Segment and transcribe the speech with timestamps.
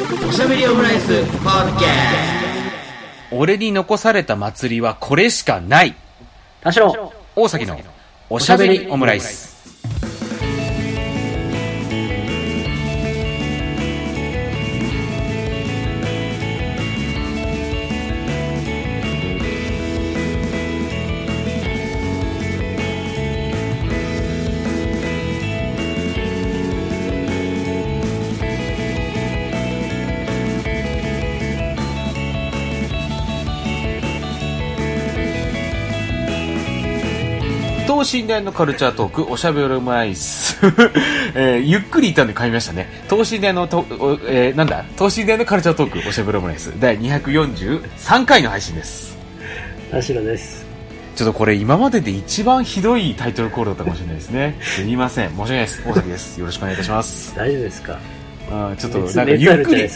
[0.00, 1.88] おしゃべりオムライスポッドキャ
[3.32, 5.94] 俺に残された祭りはこれしかない。
[6.62, 7.12] 田代。
[7.36, 7.78] 大崎の
[8.30, 9.59] おしゃべりオムライス
[38.12, 40.56] 身大のカルチャートーク、おしゃべりオムライス。
[41.34, 42.88] えーゆっくり言ったんで噛みましたね。
[43.08, 44.84] 等身大のと、おえーなんだ？
[44.96, 46.72] 等身大のカルチャートーク、おしゃべりオムライス。
[46.78, 49.16] 第243回の配信です。
[49.90, 50.64] 田代です
[51.16, 54.56] ちょっとこれ今までで一番ひどいタイトルコールだったかもしれないですね。
[54.62, 55.30] すみません。
[55.30, 55.82] 申し訳ないです。
[55.86, 56.40] 大崎です。
[56.40, 57.34] よろしくお願いいたします。
[57.36, 57.98] 大丈夫ですか？
[58.50, 59.88] あーちょっと熱なんかゆっくり、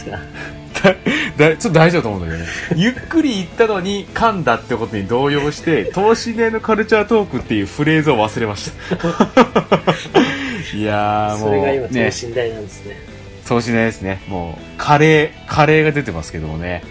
[1.37, 2.51] だだちょっと大丈夫だと思うんだけどね。
[2.75, 8.95] ゆっくり言ったのに噛んだってことに動揺して、等身大のカルチャートークっていうフレーズを忘れました。
[10.75, 12.97] いやーもそれが今う、ね、等身大なんですね
[13.47, 14.21] 等身大ですね。
[14.27, 16.83] もう、カレー、カレーが出てますけどもね。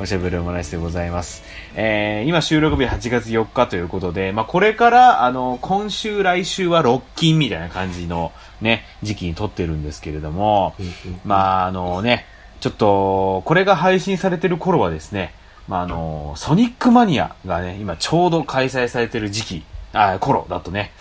[0.00, 1.42] おしゃべりオムライスでございます。
[1.74, 10.76] えー、今収録日8月4日ということで、まあ、これから、あの、今週、来週はロッキンみたいな感じのね、時期に撮ってるんですけれども、
[11.24, 12.26] まあ、あのね、
[12.60, 15.34] ちょっと、これが配信されてる頃はですね、
[15.68, 20.92] まあ、あの、ソニックマニアがね、今ちょうど開催されてる時期、あ、頃だとね、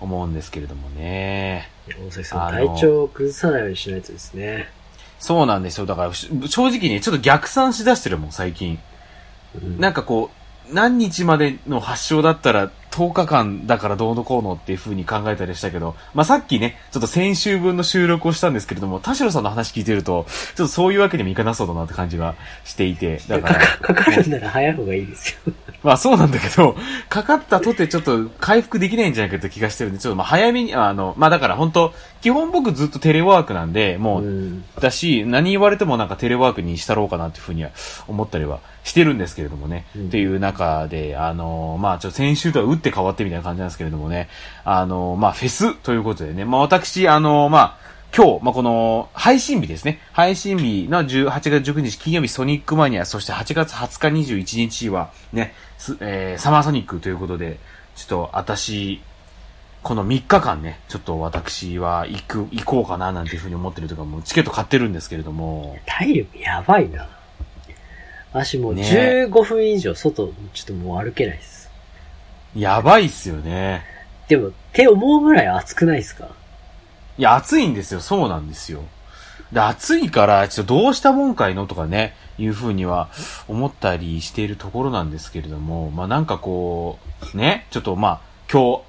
[0.00, 1.68] 思うんですけれどもね。
[1.88, 4.68] 大崎さん体調を崩さないようにしないとですね
[5.18, 5.86] そうなんですよ。
[5.86, 8.78] だから、し正直ね、ちょっと逆算しだしてるもん、最近。
[9.60, 10.30] うんなんかこ
[10.70, 25.52] う、何日までの発症だったら10日間だからどうのこうのっていう風に考えたりしたけど、まあ、さっきね、ちょっと先週分の収録をしたんですけれども、田代さんの話聞いてると、ちょっとそういうわけにもいかなそうだなって感じがしていて、だから、かかるんなら早い方がいいですよ。
[25.82, 26.76] まあそうなんだけど、
[27.08, 34.64] かかったとてちょっと回復できないんじゃないかって気がしてるんで、ちょっとまあ早めに、あの、まあだから本当基本僕ずっとテレワークなんで、もう、うん。
[34.78, 37.70] だし、何言われてもなんかテレワークにしたろうかなっていうふうには
[38.08, 39.86] 思ったりはしてるんですけれどもね。
[39.96, 44.28] うんっていう中で、あのまあちょっと先週とは打って変わってみたいな感じなんですけれどもね。
[44.64, 46.44] あのまあフェスということでね。
[46.44, 50.00] まあ私、あのまあ今日、まあ、この、配信日ですね。
[50.10, 57.60] 配信日の10 8月19日金曜日ソニックマニア、そして8月20日21日はね、すえーサマーソニックということで、
[57.94, 59.00] ちょっと私、
[59.84, 67.08] この3日間ね、ちょっと私は行く、行こうかななんていうふうに思ってるとか、もうチケット買ってるんですけれども、体力やばいな
[68.32, 68.82] 私もうね
[69.28, 71.70] 15分以上外ちょっともう歩けないです
[72.56, 73.84] やばいっすよね。
[74.28, 76.28] でもって思うぐらい暑くないですか？
[77.18, 78.00] いや、暑いんですよ。
[78.00, 78.82] そうなんですよ。
[79.52, 83.08] で、暑いから、ちょっとどうしたもんかいのとかね、いうふうには
[83.46, 86.98] 思ったりしているところなんですけれども、まあなんかこ
[87.34, 88.20] う、ね、ちょっとまあ、
[88.50, 88.82] 今日、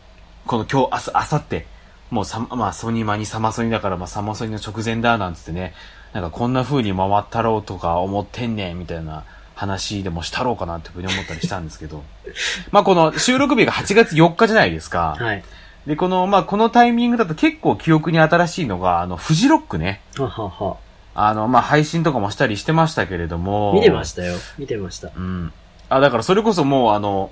[0.48, 1.66] この今日、明日、明後日、
[2.10, 5.74] もうさ、まあソニマにサマソニだから、まあサマソニの直前だ、なんつってね、
[6.14, 9.24] なんかこんな風に回ったろうとか思ってんねん、みたいな
[9.56, 12.04] 話でもしたろうかなっていうふうに思ったりしたんですけど、
[12.72, 15.16] まあこの収録日が8月4日じゃないですか。
[15.18, 15.44] はい
[15.88, 20.02] で、この、まあ、このタイミングだと結構記憶に新しいのが、あの、フジロックね。
[20.16, 20.78] ははは
[21.16, 23.74] あの、まあ、配信とかもしたりしてましたけれども。
[23.74, 25.52] 見てましたよ見てましたうん。
[25.90, 27.32] あ、だからそれこそもう、あの、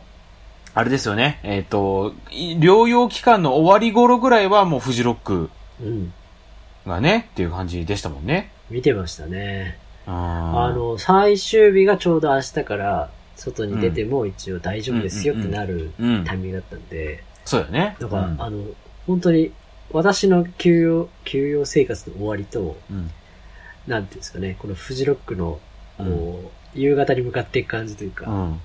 [0.74, 1.40] あれですよね。
[1.44, 6.14] えっ、と、い療養期間の終わり頃ぐらいはもうフジロックうん
[6.88, 8.52] がね、っていう感じでしたもんね。
[8.70, 16.38] 見てましたねああ、の、最終日がちょうど明日から外に出ても一応大丈夫ですよってなるうんタイ。
[16.38, 17.96] ミングだったんで、そうよね。
[18.00, 18.64] だから、うんあの、
[19.08, 19.52] 本当に
[19.92, 23.10] 私の休養、休養生活の終わりと、うん。
[23.88, 25.60] なんていうんですかね、このフジロックの、
[25.98, 26.08] こう、う
[26.46, 28.62] ん夕方に向かっていく感じというか、うん。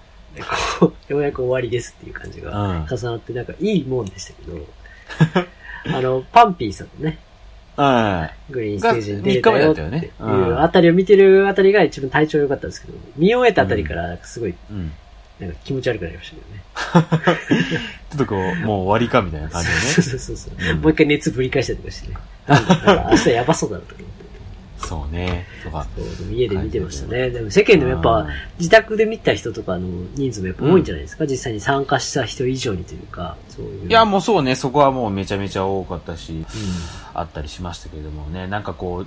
[0.79, 2.87] こうようやく終わりですっていう感じがうん。
[2.87, 4.67] 重なって、なんかいいもんでしたけど、
[5.97, 7.17] あの、パンピーさんのね、うん。
[8.51, 14.93] グリーンステージに出れたよっってたよねいううんあたりを見てるあたりが一番体調良かったんですけど、見終えたあたりから、すごい、うん。
[15.41, 17.39] なんか気持ち悪くなりましたけどね。
[18.11, 19.81] ちょっとこう、もう終わりかみたいな感じでね。
[19.91, 22.17] そうそうそうそう、うんもう一回熱ぶり返したりとかしてね。
[22.47, 24.14] なんか明日やばそうだなとか思って。
[24.89, 25.47] そうね。
[25.65, 25.87] とか。
[26.31, 27.31] 家で見てましたね。
[27.31, 28.27] でも世間でもやっぱ、
[28.59, 33.89] 自宅で見た人とかの人数もやっぱ多いんじゃないですか、実際に参加した人以上にというか、そういう。
[33.89, 36.45] いや、もうそうね、そこはもうめちゃめちゃ多かったし、う
[37.15, 39.07] あったりしましたけれどもね、なんかこう、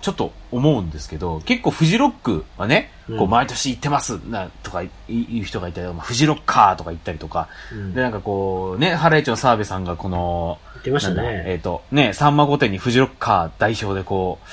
[0.00, 7.78] ちょっと思うんですけど、結構フジロックはね、うんこう毎年行ってますな、とか言う人がいたり、まあ、フジロッカーとか言ったりとか、ん。
[7.78, 7.94] うん。
[7.94, 11.58] で、なんかこう、ね、ハライチの澤部さんがこの、言ってましたなんだえっ、ね。
[11.58, 14.48] と、ね、さんま御殿にフジロッカー代表でこう、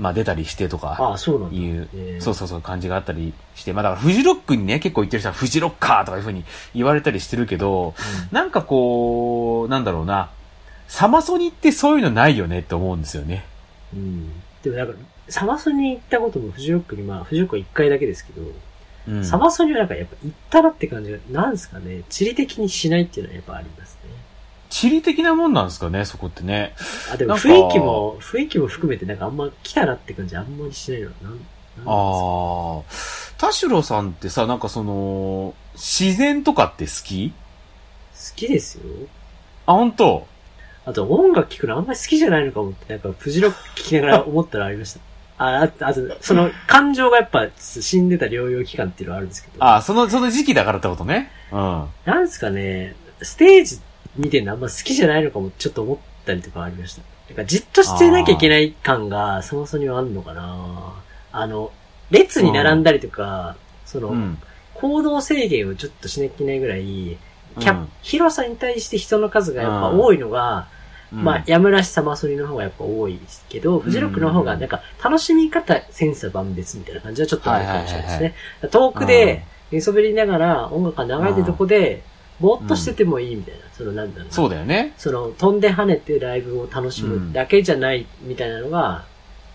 [0.00, 1.56] まあ出たりしてとか、ああ、そうなんだ。
[1.56, 6.44] いう、ええそうそうそう感じがあったりして、まあだからフジロックにね、結構言ってる人はフジロッカーとかいう風に
[6.74, 7.94] 言われたりしてるけど、
[8.32, 10.30] なんかこう、なんだろうな、
[10.88, 13.44] サマソニってそういうのないよねって思うんですよね。
[13.94, 14.32] うん。
[14.62, 14.94] でもなんか、
[15.28, 18.42] サマソニに行ったこともフジロックに、まあ、フジロックは一回だけですけど、
[19.08, 19.24] うん。
[19.24, 23.99] サマソニはなんかやっぱ行ったらって感じが、なんですかね、地理的にしないっていうのはやっぱありますね。
[24.70, 26.74] 地理的なもんなんですかね、そこってね。
[27.12, 31.30] あ、でも雰囲気も、雰囲気も含めてなんかあんま来たらって感じあんまりしないのは、な
[31.86, 32.82] ああ。
[33.36, 37.30] 田代さんってさ、なんかその、自然とかって好き？
[37.32, 37.36] 好
[38.36, 38.82] きですよ。
[39.66, 40.26] あ、本当？
[40.86, 45.00] あと音楽聴くのあんまり好きじゃないのかもって、なんかフジロック聴きながら思ったらありました。
[45.38, 49.64] あ、あと、あと、その感情がやっぱ死んでた療養期間っていうのはあるんですけど。
[49.64, 51.30] あ、その、その時期だからってことね。
[51.50, 51.86] うん。
[52.04, 53.80] なんですかね、ステージ
[54.16, 57.02] 見てるのあんま好きじゃないのかもちょっと思ったりとかありました。
[57.28, 60.94] なんかじっとしてなきゃいけない感がそもそもにはあんのかな。
[61.32, 61.70] あの、
[62.10, 64.38] 列に並んだりとか、その、うん。
[64.74, 67.18] 行動制限をちょっとしなきゃいけないぐらい、
[67.58, 70.68] キャうん広さに対して人の数がやっぱ多いのが、
[71.12, 71.24] うん。
[71.24, 78.34] まあ、やむらしさまそりの方がやっぱ多いですけど、フジロックの方がなんか楽しみ方、センサ万別みたいな感じはちょっとあるかもしれないですね。
[78.70, 82.02] 遠くで、寝そべりながら音楽が流れてるとこで、
[82.40, 84.32] ぼーっとしててもいいみたいな、そのなんだろうな。
[84.32, 84.94] そうだよね。
[84.98, 89.04] その、飛んで跳ねてライブを楽しむだけじゃないみたいなのが、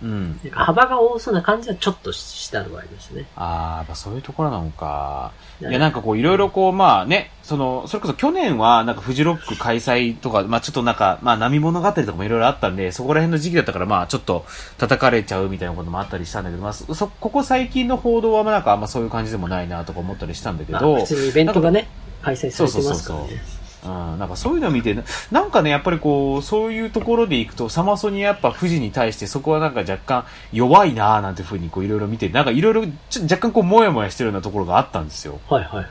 [0.02, 0.40] うん。
[0.44, 3.26] なんか幅が多そうな感じはちょっとしたのがありましたね。
[3.36, 5.32] ああ、やっぱそういうところなのか。
[5.62, 14.46] いいや、なんかこう、いろいろこう、まあね、その、それこそ去年は、なんかフジロック開催とか、まあちょっとなんか、まあ波物語とかもいろいろあったんで、そこら辺の時期だったから、まあちょっと
[14.78, 21.88] 叩かれちゃうみたいなこともあったりしたんだけど、まあそ、そここ最近の報道は、まあなんかあんまそういう感じでもないなとか思ったりしたんだけまあど、普通にイベントがね、
[22.26, 23.56] 開催されてますからそうそうそうね。
[23.86, 32.82] うん、なんかそういうのを見て、ななんかね、やっぱりこう、そういうところでいくと、サマソニやっぱ富士に対してそこはなんか若干弱いなーなんていうふうにこういろいろ見て、なんかいろいろ
[33.22, 35.40] 若干こうもやもやしてるようなところがあったんですよ。
[35.48, 35.88] はいはいはい。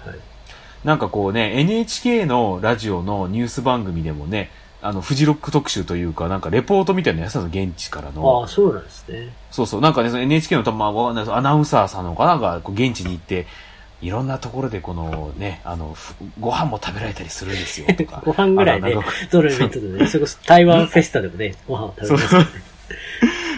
[0.84, 4.50] なんかこうね、NHK のラジオのニュース番組でもね、
[4.82, 8.40] あの、フジロック特集というか、なんかレポートみたいなのやってたの、現地からの。
[8.40, 9.32] ああ、そうなんですね。
[9.50, 13.46] そうそう、なんかね、その NHK のたまアナウンサーさんのかなんか、こう現地に行って、
[14.04, 18.20] いろんなところでこのね、あの、ふご飯も食べられたりするんですよ、とか。
[18.26, 22.50] ご飯ぐらいねあのなんか、どのイベントでね、それこそ台湾フェスタでもね、ご飯を食べますからね。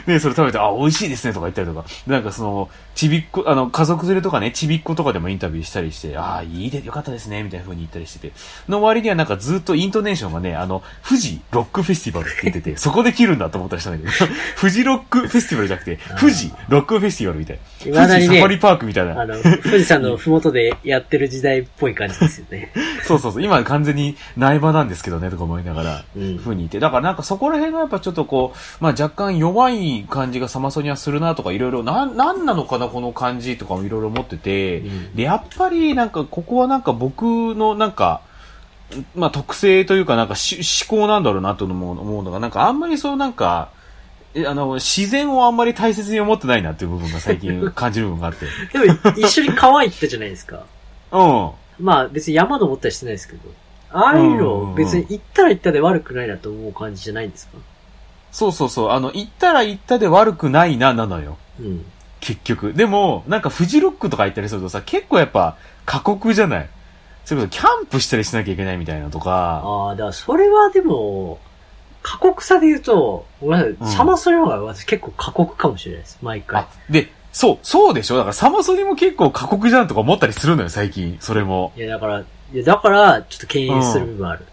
[0.06, 1.84] ね、それ食べて、あ、美味しいですね、とか言ったりとか。
[2.06, 8.32] でなんかその、ちびっこ、あの、家族連れとかね、ちびっことかでもインタビューしたりして、ああ、いいで、よかったですね、みたいな風に言ったりしてて。
[8.68, 19.20] の割にはなんかずっとイントネーションがね、あの、富士ロックフェスティバルって言ってて、 そこで切るんだと思ったりしたんだけど、 富士ロックフェスティバルじゃなくて、富士ロックフェスティバルみたい富士サファリパークみたいな。
[19.20, 22.72] あの、富士山のふもとでやってる時代っぽい感じですよね。
[23.04, 23.42] そうそうそう。
[23.42, 26.80] 今完全に苗場なんですけどね、とか思いながら、うんふうに言って。
[26.80, 37.22] だからなんかそこら辺がやっぱちょっとこう、まあ若干弱い感じがサマソニはするなとかいろいろ、なん、なんなのかな、この感じとかもいろいろ思ってて、うんで、やっぱりなんかここはなんか僕
[37.54, 38.20] のなんか、
[39.14, 43.70] まあ特性というかなんかし思考なんだろうなと思う思うのが、なんかあんまりそうなんか、
[44.34, 48.46] えあの、自然をあんまり大切に思ってないなっていう部分が最近 感じる部分があって。
[48.78, 50.60] でも、一緒に川行ったじゃないですか。
[51.10, 51.50] うん。
[51.84, 53.40] まあ、別に山登ったりしてないですけど。
[53.92, 57.56] ああいううんうんうの、ん別に行ったら行ったで悪くないなと思う感じじゃないんですか？
[58.32, 58.90] そうそうそう。
[58.90, 61.38] あの、行ったら行ったで悪くないな、なのよ。
[61.60, 61.84] うん。
[62.20, 62.72] 結局。
[62.74, 66.68] でも、なんかフジロックとか行ったりするとさ、結構やっぱ過酷じゃない？
[67.24, 69.62] それこそキャンプしたりしなきゃいけないみたいなとか。
[69.64, 71.38] ああ、だからそれはでも、
[72.02, 76.18] 過酷さで言うと、ごめんなさい、うんサマソニの方が私結構過酷かもしれないです。
[76.22, 78.16] 毎回あ。、で、そう、そうでしょ？
[78.16, 81.16] だからサマソニも結構過酷じゃんとか思ったりするのよ、最近。
[81.20, 81.72] それも。
[81.76, 84.46] いや、だから、いや、だから、ちょっと敬遠する部分ある。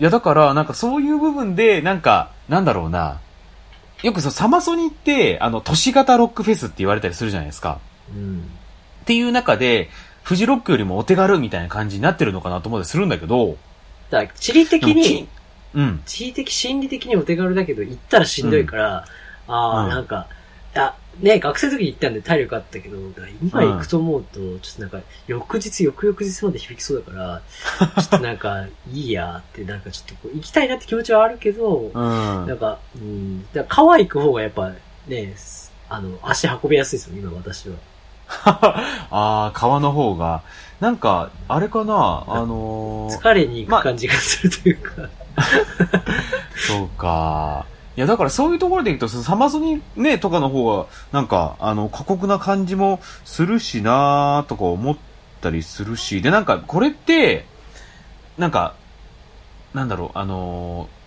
[0.00, 3.20] いや、だから、なんかそういう部分で、なんか、なんだろうな。
[4.02, 7.80] よくそのサマソニって、あの、都市型ロックフェスって言われたりするじゃないですか。
[8.14, 8.40] うん。
[9.02, 9.88] っていう中で、
[10.22, 13.56] フジロックよりもお手軽みたいな感じになってるのかなと思ったりするんだけど、
[14.10, 15.28] だ地理的に、
[15.74, 16.02] うん。
[16.06, 19.04] 地理的、心理的にお手軽だけど、行ったらしんどいから、
[19.48, 20.26] ああ、うんなんか、
[20.74, 22.96] あ、ね、学生の時に行ったんで体力あったけど、
[23.42, 27.42] 今行くと思うと、ちょっとなんか、翌日、翌々日まで響きそうだから、
[28.00, 31.92] ちょっとなんか、いいやって、なんかちょっとこう行きたいなって気持ちはあるけど、うん。
[31.92, 34.72] なんか、うん、だから川行く方がやっぱ
[35.06, 35.34] ね、
[35.88, 37.76] あの、足運びやすいですよ、今私は。
[39.10, 40.42] ああ、川の方が。
[40.80, 45.08] なんか、あれかなあのー、疲れに行く感じがするというか、
[46.56, 47.66] そうか。
[47.96, 54.96] いや、だからそういうところでいくと、サマソニね、とかの方が、なんか、あの、過酷な感じもするしなーとか思っ
[55.40, 57.46] たりするし、で、なんか、これって、
[58.36, 58.74] なんか、
[59.72, 61.04] なんだろう、あのー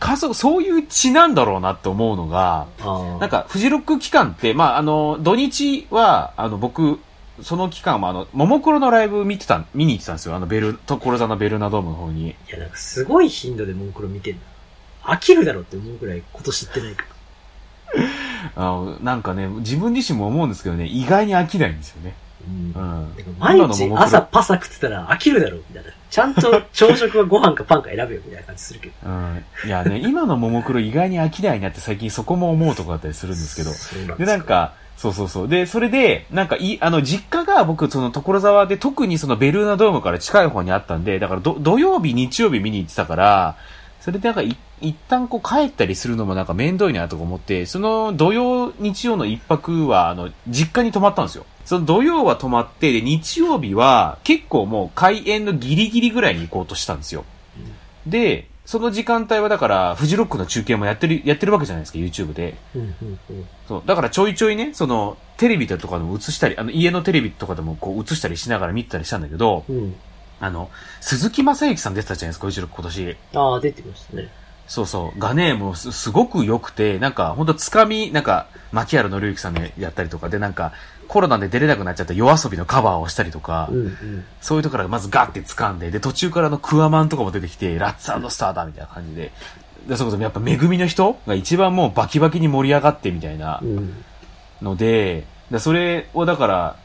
[0.00, 7.00] 家族、そういう血なんだろうなって思うのが、あなんか、フジロック期間って、まあ、あの、土日は、あの、僕、
[7.42, 10.36] その期間は、あの、ももクロのライブ見てた、見に行ってたんですよ。
[10.36, 12.28] あの、ベル、所沢のベルナドームの方に。
[12.28, 14.40] いや、なんかすごい頻度でモンクロ見てんだ。
[15.08, 17.08] 飽きるだろって思うくらい今年行ってないから。
[18.56, 22.14] あの、なんかね、自分自身も思うんですけどね、意外に飽きないんですよね。
[22.46, 23.36] うんうん。
[23.38, 25.90] 毎日朝パサ食ってたら飽きるだろみたいな。
[26.10, 28.94] ちゃんと朝食はご飯かパンか選べよみたいな感じするけど。
[29.04, 29.44] うん。
[29.66, 33.72] いやね、 今のももクロ意外に飽きないなって最近そこも思うとこだったりするんですけど。
[33.72, 35.48] そうなんで、なんか、そうそうそう。
[35.48, 43.56] で、それで、なんかい、あの、実家が僕、その、所沢で特にそのベルーナドームから近い方にあったんで、だからど、土曜日、日曜日見に行ってたから、
[44.00, 51.46] それでなんかい、一旦こう帰ったりするのもなんか面倒いなとか思って、その土曜、日曜の一泊は、あの、実家に泊まったんですよ。
[51.64, 57.24] その土曜は泊まって、で、日曜日は結構もう開演のギリギリぐらいに行こうとしたんですよ。
[58.06, 62.54] で、その時間帯はだから、フジロックの中継もやってる、やってるわけじゃないですか、YouTube で。
[63.66, 63.82] そう。
[63.86, 69.96] だからちょいちょいね、その、テレビとかでも映したり、あの、家のテレビとかでもこう映したりしながら見てたりしたんだけど、うん。
[70.40, 70.70] あの、
[71.00, 73.16] 鈴木正幸さん出てたじゃないですか、うちの今年。
[73.34, 74.28] ああ、出てましたね。
[74.68, 75.18] そうそう。
[75.18, 80.72] がね、もうすごく良くて、なんか、ほんとつかみ、なんか、牧原紀之さんのやったりとかで、なんか、
[81.08, 84.24] コロナで出れなくなっちゃった夜遊びのカバーをしたりとか、うんうん。
[84.42, 89.32] そういうところからまずガッて掴んで、で、途中からのクワマンとかも出てきて、ラッツスターだみたいな感じで、
[89.88, 93.62] で、そこそやっぱ、恵みの人が一番もうバキバキに盛り上がってみたいな。
[94.60, 96.76] ので、でそれをだから、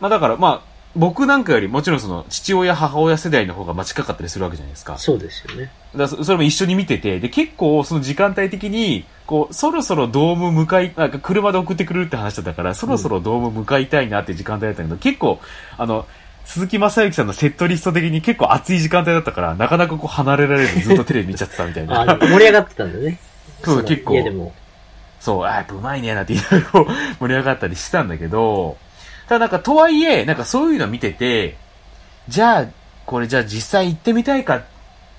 [0.00, 4.98] まあだから、まあ、僕なんかよりもちろんその父親母親世代の方がまあ近かったりするわけじゃないですか。
[4.98, 5.70] そうですよね。
[5.94, 15.40] だそそれも一緒に見てて、で、結構その時間帯的に、こう、そろそろドーム向かい、なんか車で送ってくるって話だったから、そろそろドーム向かいたいなって時間帯だったけど、結構、
[15.76, 16.06] あの、
[16.46, 22.06] 鈴木正幸さんのセットリスト的に結構熱い時間帯だったから、なかなかこう離れられずずっとテレビ見ちゃってたみたいな。
[22.06, 23.18] 盛り上がってたんだね。
[23.64, 24.54] そうの結構家でも。
[25.18, 26.86] そう、あやっぱうまいね、なんて言いながら
[27.18, 28.76] 盛り上がったりしたんだけど、
[29.28, 31.56] ただなんかとはいえ、なんかそういうの見てて、
[32.28, 32.66] じゃあ、
[33.06, 34.66] これじゃあ実際行ってみたいかって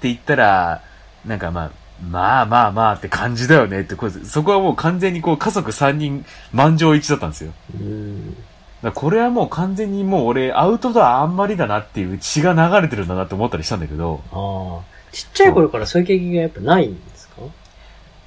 [0.03, 0.81] 言ったら、
[1.25, 1.71] なんかまあ、
[2.09, 7.53] まあまあまあって感じだよねって、これそこはもう完全にこう家族3人満場一致だったんですよ。
[7.79, 8.37] うん。
[8.83, 14.97] だこれはもう完全にもう俺アウトドアあんまりだなっていう血が流れてるんだなって思ったりしたんだけど、ああ。
[15.11, 17.41] ちっちゃい頃からそういう経験がやっぱないんですか？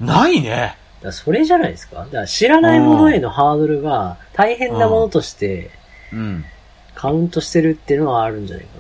[0.01, 0.77] ないね。
[1.09, 1.97] らそれじゃないですか？
[1.97, 5.71] だから知らないものへのハードルが大変なものとして
[6.13, 6.45] うん。
[6.95, 8.79] カウントしてるっていうのはあるんじゃないか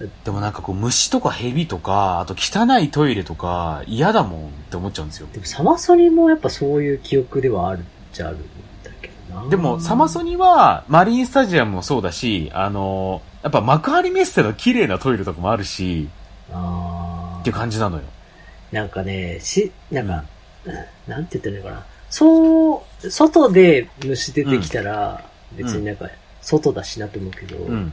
[0.00, 0.06] な。
[0.24, 5.26] でもなんかこう虫とか蛇とか、あと汚いトイレとか嫌だもんって思っちゃうんですよ。
[5.32, 8.42] でもサマソニもやっぱそういう記憶ではあるっちゃあるん
[8.84, 9.48] だけどな。
[9.48, 16.08] でもサマソニはマリンスタジアムもそうだし、あの、やっぱ幕張メッセの綺麗なトイレとかもあるし、
[16.52, 18.04] あっていう感じなのよ。
[18.72, 20.24] ーなんかね、し、なんか、
[21.06, 21.86] なんて言ったらいいのかな。
[22.10, 26.08] そう、外で虫出てきたら、別になんか、
[26.40, 27.92] 外だしなと思うけど、うん。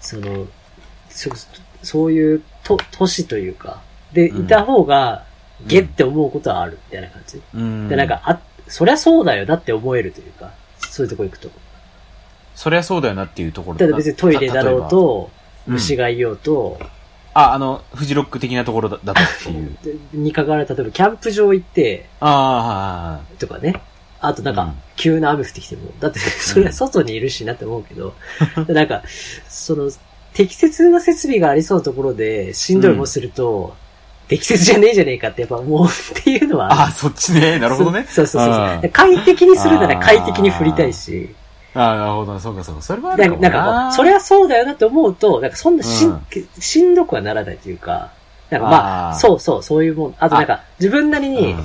[0.00, 0.46] その、
[1.08, 1.30] そ
[1.82, 5.24] そういうと都市というか、で、うんいた方が、
[5.66, 7.40] ゲって思うことはあるみたいな感じ。
[7.54, 7.88] うん。
[7.88, 10.52] で、なんか、あ、そりゃそうだよなって思えるというか、
[10.90, 11.50] そういうとこ行くと。
[12.54, 16.78] そりゃそうだよなっていうところただ別にトイレだろうと、うん虫がいようと、
[17.38, 19.76] あ、あの、フジロック的なところだだとっていう。
[19.84, 23.74] で にかかわらず、例えばキャンプ場行って、ああ、とかね。
[24.18, 28.14] あとなんかうん、急な雨降ってきても、だってそれは外にいるしなって思うけど、
[28.66, 29.02] でなんか、
[29.48, 29.90] その、
[30.32, 33.76] 適切な設備がありそうなところで、しんどいもすると、
[34.28, 37.58] 適切じゃねえじゃねえかってやっぱ思うっていうのはああ、そっちね。
[37.58, 38.06] なるほどね。
[38.08, 38.90] そうそうそうあそう。
[38.90, 41.34] 快適にするなら快適に振りたいし、
[41.76, 42.38] ああ、なるほど。
[42.40, 42.82] そうか、そうか。
[42.82, 46.22] それはあるかもななんかこう、それはそうだよなって思うと、なんかそんなしん、うん
[46.58, 48.10] しんどくはならないというか、
[48.50, 50.14] なんかまあ、あーそうそう、そういうもん。
[50.18, 51.64] あとなんか、自分なりに、うん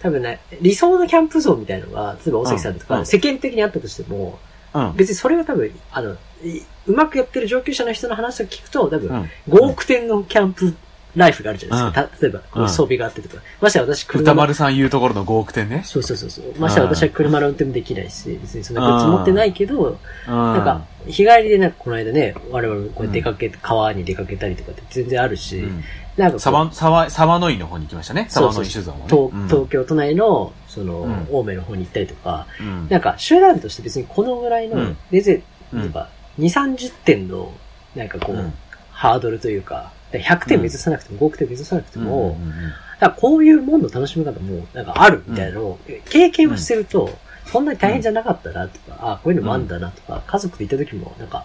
[0.00, 4.38] 多分ね、理想のキャンプ像みたいなのが、例えば大関さんとか、うん世間的にあったとしても、
[4.72, 4.94] うん。
[4.96, 6.12] 別にそれは多分、あの、
[6.44, 10.74] いうまくやってる上級者の人の話を聞くと、多分、うん5億点のキャンプ
[11.16, 12.08] ライフがあるじゃないですか。
[12.08, 13.42] た例えば、装備があってとか。
[13.60, 15.82] ましてや私、車の歌丸さん言うところの5億点ね。
[15.84, 16.54] そうそうそうそう。
[16.58, 19.98] ましてや私は車の運転もできないし、別にそんなグッズ持ってないけど、
[20.28, 20.32] うん。
[20.32, 25.84] なんか、日帰りでなんかこの間ね、我々こう出かけ、川に出かけたりとかって全然あるし、うん
[26.18, 28.26] なんか沢、沢、沢の井の方に行きましたね。
[28.28, 29.04] 沢の井酒造もね。
[29.06, 36.08] 東うん東京都内の、その、うん青梅の方に行ったりとか、うんなんか集団として別にこのぐらいのうん、全然、うんなんか、
[36.40, 36.44] 2、
[36.76, 37.52] 30点の、
[37.94, 38.52] なんかこう、うん
[38.90, 45.78] ハードルというか、100点目指さなくても、5億点目指さなくても、うんうんうんだこういうもんの楽しみ方も、なんかあるみたいなのを、
[46.10, 47.10] 経験をしてると、
[47.46, 51.44] そんなに大変じゃなかったなとか、あこういうのもあんだなとか、家族でいた時も、なんか、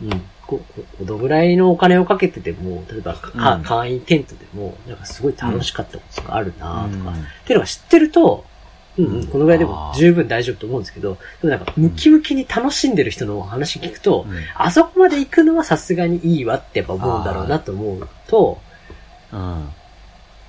[0.00, 0.10] うん。
[0.46, 3.62] こ、こ、このぐらいのお金をかけてても、例えば、かうん。
[3.62, 7.14] 会員テントでも、なんかすごい楽しかったことがあるなとか、うん。
[7.14, 8.44] っていうのが知ってると、
[8.96, 14.36] うんうん、このぐらいでも十分大丈夫と思うんですけど、でもなんか、ムキムキに楽しんでる人の話聞くと、うん。
[14.54, 18.60] あそこまで行くのはさすがにいいわってやっぱ思うんだろうなと思うと、
[19.32, 19.68] うん。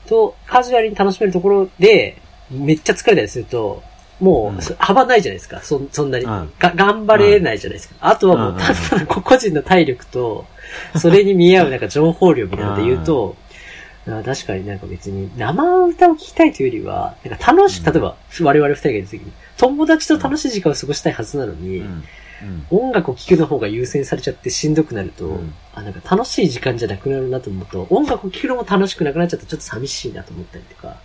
[0.08, 2.22] と、カジュアルに楽しめるところで、
[2.52, 3.82] めっちゃ疲れたりすると、
[4.20, 5.62] もう幅ないじゃないですか。
[5.62, 6.54] そそんなに、うん。
[6.60, 6.72] が。
[6.76, 7.96] 頑張れないじゃないですか。
[8.00, 8.58] あとはもう、うん。
[8.60, 10.46] ただ個人の体力と、
[10.98, 13.45] それに見合うなんか情報量みたいなので言うと、あ
[14.06, 22.04] 確かになんか別に生歌を聴きたいというよりは、なんか楽し例えば我々二人がいる時に、友達と楽しい時間を過ごしたいはずなのに、うん。
[22.70, 30.98] 音楽を聴くの方が優先されちゃってしんどくなると、うんあ、なんか楽しい時間じゃなくなるなと思うと、音楽を聴くのも楽しくなくなっちゃってちょっと寂しいなと思ったりとか。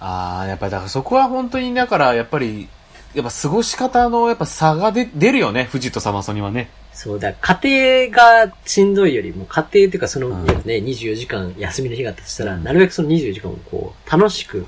[0.00, 2.68] ああ、やっぱりだからそこは本当に、だからやっぱり、
[3.14, 6.68] やっぱ過ごし方のやっぱ差が出出るよね、富士とサマソニはね。
[6.96, 10.46] そうだ、家庭がしんどいよりも、家庭っていうかその、うん。
[10.46, 12.64] ね、24時間休みの日があったとしたら、うん。
[12.64, 14.66] なるべくその24時間をこう、楽しく、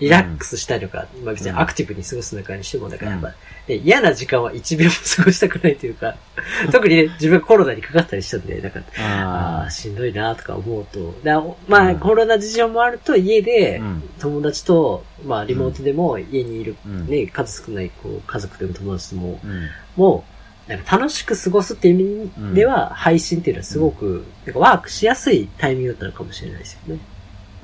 [0.00, 1.60] リラックスしたいのか、まあ別にうん。
[1.60, 3.34] アクティブに過ごすのかにしても、だからやっぱ、
[3.68, 6.16] 嫌な時間は1秒も過ごしたくないというか、
[6.72, 11.98] 特にね、自分コロナにかかったりしたんで、なんか、あああ、しんどいなとか思うと、だまあ、うん。
[11.98, 14.02] コロナ事情もあると家でう、ん。
[14.18, 17.06] 友達と、まあ、リモートでも家にいる、うん。
[17.06, 19.68] ね、数少ない、こう、家族でも友達とも、うん。
[19.96, 20.29] もう、
[20.70, 27.00] なんか楽しく過ごすっていう意味では、配信っていうのはすごく、なんかワークしやすいタイミングだったのかもしれないですよね。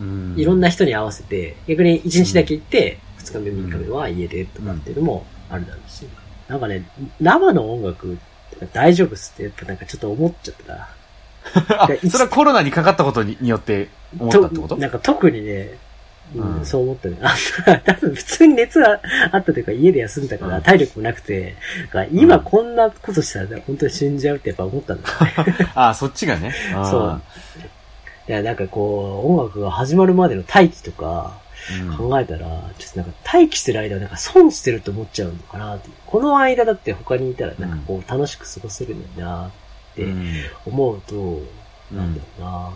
[0.01, 0.35] うん。
[0.37, 6.05] いろんな人に合わせて、逆に1日だけ行って、2日目、3日目は家でとかっていうのもあるだろうし。
[6.49, 6.85] なんかね、
[7.21, 8.19] 生の音楽
[8.73, 10.89] 大丈夫っすって、やっぱなんかちょっと思っちゃったな。
[11.85, 15.79] あ、それはコロナにかかったことにによって思ったってことなんか特にね、
[16.35, 17.17] うんうんそう思ったね。
[17.23, 17.35] あ
[17.85, 19.01] 多分普通に熱が
[19.33, 21.57] あったというか家で休んだからうん体力もなくて、
[22.13, 25.71] 今こんなことしたら本当に死んじゃうってやっぱ思ったんだよね。
[25.75, 26.53] あ、そっちがね。
[26.91, 27.23] そう。
[28.29, 31.39] いや、なんかこう、音楽が始まるまでの待機とか
[31.91, 32.39] うん考えたら、
[32.79, 35.89] ちょっとなんか待機してる間はなんか損してると思っちゃうのかなって。
[36.07, 40.33] この間だって他にいたらなんかこう楽しく過ごせるのになってうん
[40.67, 42.71] 思うと、うんなんだろうな。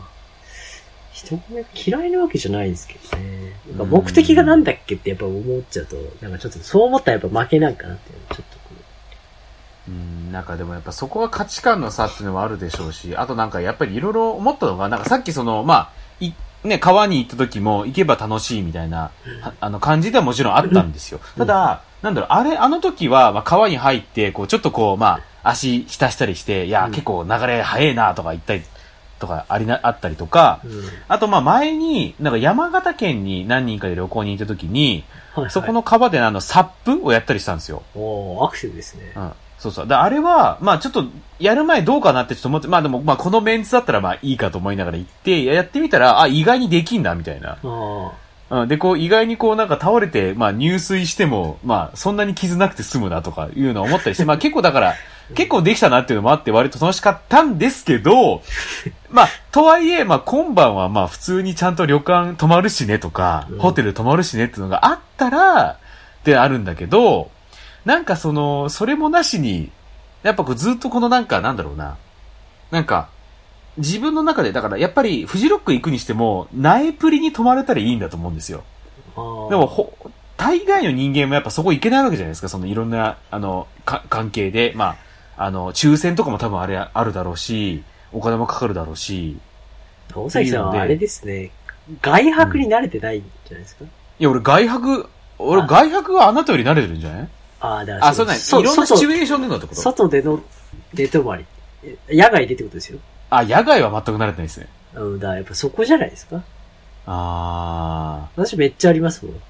[1.12, 1.42] 人が
[1.74, 3.52] 嫌いなわけじゃないんですけどね。
[3.70, 3.78] なん。
[3.78, 8.74] か目的がなんだっけってやっぱ思っちゃうと、なんかちょっとそう思ったらやっぱ負けなんかなっていうちょっとこ
[9.88, 9.90] う。
[9.90, 16.32] ん、なんかでもやっぱそこは価値観の差っていうのもあるでしょうし、あとなんかやっぱりいろいろ思ったのが、なんかさっきその、まあ、い、
[16.64, 19.10] ね、川に行った時も行けば楽しいみたいな、
[19.42, 21.20] はあの感じではもちろんあったんですよ。
[21.36, 26.92] ただ、なんだろう、あれ、あの時は、まあ、川に入って、こう、ちょっとこう、まあ、足浸したりして、いや、うん。
[26.92, 28.62] 結構流れ早いなとか言ったり、
[29.20, 30.68] とかありな、あったりとか、う。
[30.68, 30.84] うん。
[31.06, 35.04] あとまあ前に、なんか山形県に何人かで旅行に行った時に、
[35.34, 35.50] はい、はい。
[35.52, 37.82] そこの川であの、サップをやったりしたんですよ。
[37.94, 39.12] おーアクティブですね。
[39.14, 39.32] うん。
[39.58, 39.86] そうそう。
[39.86, 41.04] で、あれは、まあちょっと、
[41.38, 47.58] やる前どうかなってちょっと思って、まあでも、まあこのメンツだったらまあいいかと思いながら行って、やってみたら、あ、意外にできんな、みたいな。
[47.62, 48.12] あ
[48.50, 48.68] うん。
[48.68, 54.94] で、こう、意外にこうなんか倒れて、まあ入水しても、まあそんなに傷なくて済むなとかいうのを思ったりして、まあ結構だから、
[55.34, 58.42] 結構できたなっていうのもあって割と楽しかったんですけど、
[59.10, 65.76] まあ、とはいえ、まあ今晩はまあ普通にちゃんと旅館泊まるしねとか、うんホテル泊まるしねっていうのがあったら、
[66.20, 67.30] ってあるんだけど、
[67.84, 69.70] なんかその、それもなしに、
[70.22, 71.96] やっぱこうずっとこのなんか、なんだろうな。
[72.70, 73.08] なんか、
[73.78, 78.62] 自分の中で、だからやっぱりフジロック行くにしても、苗プリに泊まれたらいいんだと思うんですよ。
[79.16, 79.92] でも、ほ、
[80.36, 84.72] 大概の人間もやっぱそこ行けないわけじゃないですか、そのいろんな、あの、か、関係で。
[84.76, 84.96] まあ、
[85.42, 89.38] あの、抽選とかも多分あれ、あるだろうし、お金もかかるだろうし。
[90.14, 91.50] 大崎さんはあれですね。
[92.02, 93.88] 外泊に慣れてないんじゃないですか、い
[94.22, 97.28] や、俺外泊、俺あ外泊はあなたより慣れてるんじゃない？
[97.60, 99.80] ああ、だからあ、そうなんそいろんなシチュ外エーションでのってこと？
[99.80, 100.42] 外での
[100.92, 101.46] 寝泊まり。
[101.84, 102.98] え野外でってことですよ。
[103.30, 104.68] あ、野外は全く慣れてないですね。
[104.94, 106.42] うん、だやっぱそこじゃないですか？
[107.06, 109.34] あ私めっちゃありますもん。
[109.34, 109.38] ー。
[109.38, 109.40] い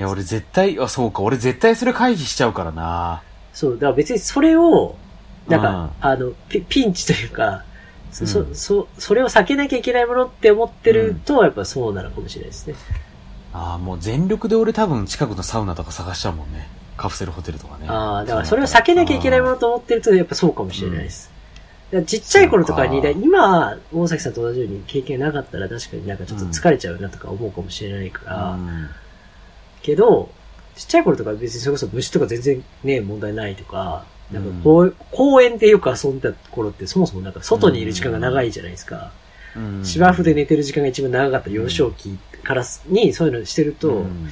[0.00, 3.22] や、俺絶対、あ、そうか、俺絶対それ回避しちゃうからな。
[3.52, 4.96] そう、だから別にそれを、
[5.48, 7.64] なんか、うんあのピ、ピンチというか、
[8.12, 12.74] そ、そうんそ、それを避けなきゃいけないものって思ってると、やっぱそうなのかもしれないですね。
[13.52, 16.68] あーもう全力で俺多分近くのサウナとか探しちゃうもんね。
[16.96, 17.86] カプセルホテルとかね。
[17.88, 21.30] ああ、だからそれを避けなきゃいけないものと思ってると、やっぱそうかもしれないです。
[22.06, 28.88] ちっちゃい頃とかに、か今、大崎さんと同じように経験なかったら確かになんかちょっと疲れちゃうなとか思うかもしれないから、うん
[29.80, 30.28] けど、
[30.76, 39.12] ちっちゃい頃とか別にそれこそ虫とか全然ね、問題ないとか、なんかこう、公園でよく遊んだ頃ってそもそもなんか外にいる時間が長いじゃないですか。
[39.56, 39.84] うん。
[39.84, 44.28] 芝生で寝てる時間が一番長かった幼少期からにそういうのしてると、うん。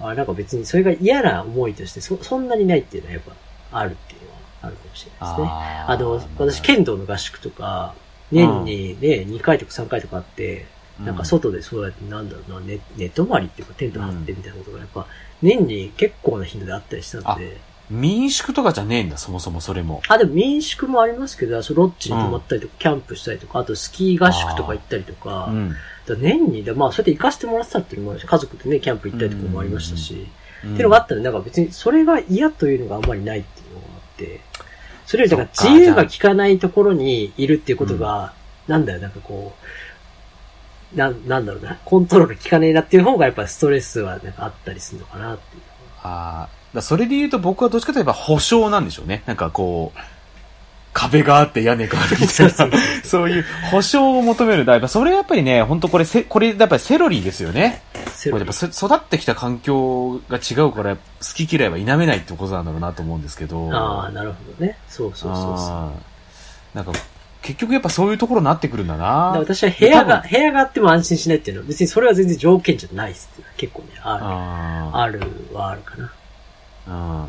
[0.00, 3.22] あなんか別にそれが嫌な思いとしてそそんなにないっていうのはやっ
[3.70, 5.48] ぱあるっていうのはあるかもしれないですね。
[5.48, 5.92] あー。
[5.92, 7.94] あの、私、剣道の合宿とか、
[8.30, 10.66] 年にね、2回とか3回とかあって、
[11.00, 15.06] なんか外でそうやって、なんだろうな、寝、寝泊まりっていうかテント張ってみたいなことがやっぱ、
[15.40, 17.58] 年に結構な頻度であったりしたんで、
[17.92, 20.02] 民宿とかじゃねえんだ、そもそもそれも。
[20.08, 25.76] あ、でも民宿もありますけど、そのロッジに泊まったりとか、キャンプしたりとか、あとスキー合宿とか行ったりとか、うん。
[26.06, 30.26] だ年に、でまあそうやって行かせてもらってたっていうのもあるし、家族でね、キャンプ行ったりとかもありましたし、
[30.58, 34.40] っていうのがあったら、なんか別にそれが嫌というのがあんまりないっていうのがあって、
[35.06, 38.32] それよりだからそっか自由が利かないところにいるっていうことが、
[38.68, 39.54] なんだよ、なんかこ
[40.94, 45.62] う、なん、なんだろうな、コントロール効かねえなっていう方がやっぱストレスはなんかあったりするのかなっていう。
[46.02, 49.22] ああ、だそれで言うと僕はどっちかといえば保証なんでしょうね。
[49.26, 49.98] なんかこう、
[50.92, 54.64] 壁があって屋根があるみたそういな、そういう保証を求める。
[54.64, 57.82] だやっぱそれはやっぱりね、本当これせ、これやっぱりセロリですよね。
[58.24, 61.00] これやっぱそ育ってきた環境が違うから、好
[61.34, 63.70] き嫌いは否めないってことなんだろうなと思うんですけど。
[63.72, 64.76] ああ、なるほどね。
[64.88, 65.92] そうそうそうそ
[66.74, 66.76] う。
[66.76, 66.92] なんか、
[67.42, 76.12] 結局やっぱそういうところになってくるんだな私は部屋が、部屋があっても安心しないっていうのは別にそれは全然条件じゃないっす結構ね、あある、あるはあるかな。
[76.88, 77.28] ーうん。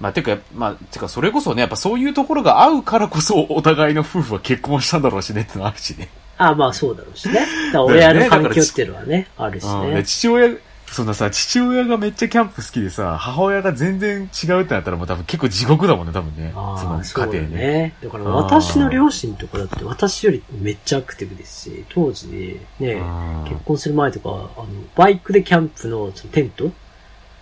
[0.00, 6.08] まあ、てか、まあ、てか、それこそね、やっぱそういうところが合うからこそ、お互いの夫婦は結婚したんだろうしねってのあるしね。
[6.38, 7.46] ああ、まあそうだろうしね。
[7.74, 10.04] 親の環境っていうのはね、あるしね。
[10.04, 10.54] 父親、
[10.92, 16.52] そんなさ、父親がめっちゃキャンプ好きでさ、母親が全然違うってなったらもう多分結構地獄だもんね、多分ね。
[16.54, 17.56] ああ、その家庭ね。
[17.56, 17.94] ね。
[18.02, 26.70] だから私の両親とかだって私よりめっちゃアクティブですし、当時ね、うん結婚する前とか、あの、バイクでキャンプのそのテント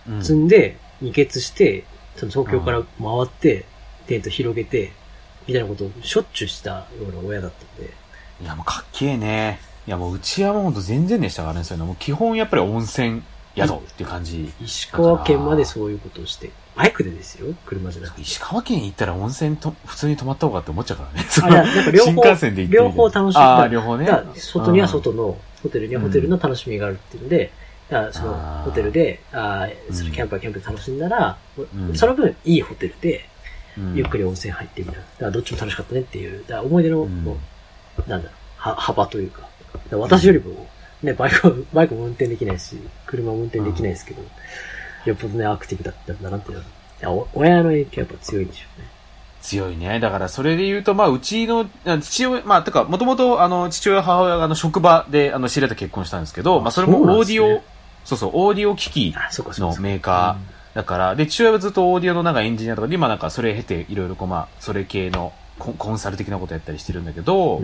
[0.09, 1.83] うん積んで、二欠して、
[2.15, 2.87] その東京から回
[3.23, 3.65] って、
[4.07, 4.91] テント広げて、
[5.47, 7.91] みたいなことをしょっちゅうしたような親だったんで。
[8.41, 9.59] いや、もうかっけえね。
[9.87, 11.85] いや、もううちはもうほんと全然でしたからね、そういうの。
[11.85, 13.21] もう基本やっぱり温泉
[13.55, 14.51] 宿っていう感じ。
[14.61, 18.21] 石川県までそういうことをして、バイクでですよ車じゃなくて。
[18.21, 21.27] 石川県行ったら温泉と普通に泊まった方がって思っちゃうからね。
[21.43, 24.07] あ、いや、なんか両方、新幹線で行ってみ両て方楽しみああ、両方ね。
[24.35, 27.51] 外には外の、ホテルにはホテルの楽しみがあるっていうんで、
[27.89, 28.33] だからその
[28.65, 31.37] ホテルで、あそのキャンプはキャンプで楽しんだら、
[31.91, 33.25] んその分いいホテルで、
[33.77, 35.01] うんゆっくり温泉入ってみたいな。
[35.01, 39.41] だからどっちも楽しかったねっていう、だ思い出の、うんなんだろう、は幅というか。
[39.41, 40.67] だから私よりも、
[41.03, 44.21] ね、バイクは、バイクも運転できないし、車も運転できないですけど、
[45.05, 46.63] よっぽどね、アクティブだったんだなっていう
[47.03, 48.87] の親の影響やっぱ強いんでしょうね。
[49.41, 49.99] 強いね。
[49.99, 57.63] だからそれで言うと、まあ、うちの、あ父親、まあ、てか、もともと、あの、父親、母親が、あの、職場で、あの、知り合って結婚したんですけど、あまあ、それもオーディオ、
[58.07, 59.13] そうそう、オーディオ機器
[59.59, 59.81] のか。
[59.81, 67.61] メーカーだから、で、父親はずっとオーディオのなんかエンジニアとかで、今なんかそれ経て、いろいろこう、まあ、それ系のコンサル的なことやったりしてるんだけど、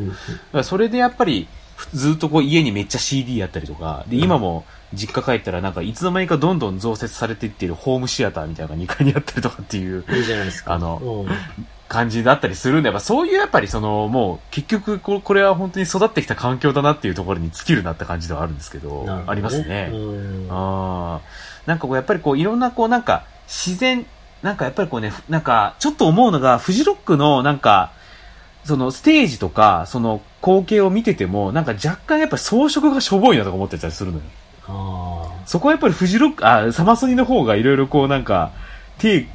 [0.63, 1.62] それでやっぱり、ふ
[1.93, 4.23] ずっとこう家にめっちゃ CD やったりとか、で、うん。
[4.23, 10.73] 今も実家帰ったらなんかいつの間にかどんどん増設されていっているホームシアターみたいなのが2階にあったりとかっていういいじゃないですか。
[10.73, 11.67] あのうん。
[11.89, 19.91] 感じだったりするんで、やっぱそういうやっぱりその、もう結局ここれは本当に育ってきた環境だなっていうところに尽きるなって感じではあるんですけど、どありますね。
[19.93, 20.47] うん。
[20.49, 21.67] あー。
[21.67, 24.07] なんかこうやっぱりこういろんなこうなんか自然、
[24.41, 27.91] なんかやっぱりこうね、ふなんかちょっと思うのがフジロックのなんか、
[28.65, 34.23] そのステージとか、その光景を見てても、なんか若干やっぱり装飾がしょぼいなとか思ってたりするのよ。
[34.67, 38.51] あそこはやっぱりフジロック、あ、サマソニの方がいろいろこうなんか、
[38.97, 39.27] 手、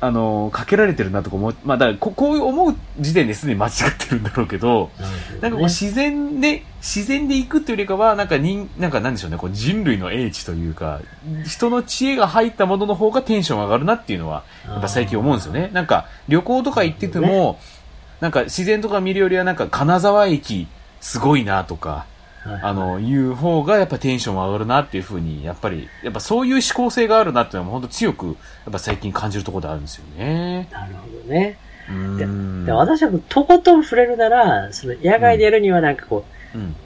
[0.00, 5.14] あの、かけられてるなとか思う、まあだからここういう思う時点ですでに間違ってるんだろうけど、あ、なね。
[5.40, 11.00] なんかこう自然で、自然で行くっていうよりかは、なんか人、なんかなんでしょうね、こう人類の英知というか、
[11.46, 15.70] 人の知恵が入ったものの方がテンション上がるなっていうのは、やっぱ最近思うんですよね。
[15.72, 17.60] なんか旅行とか行ってても、
[18.22, 20.68] なんか自然とか見るよりはなんか金沢駅
[21.00, 22.06] すごいなとか、
[22.44, 28.36] はいはいあの、いう方がやっぱテンション上がるなっていうふうに、やっぱり、やっぱそういう思考性があるなっていうのは本当強く、やっ
[28.70, 30.68] ぱ最近感じるところであるんですよね。
[30.70, 31.58] なるほどね。
[31.88, 32.64] うーん。
[32.64, 36.76] で私はとことん触れるなら、その野外でやるにはなんかこう、うん。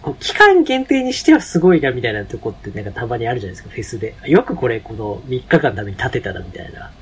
[0.00, 4.14] こう期間限定にしてはすごいなみたいなとこってなんかたまにあるじゃないですか、フェスで。
[4.26, 6.92] よくこれこの3日間のために立てたらみたいな。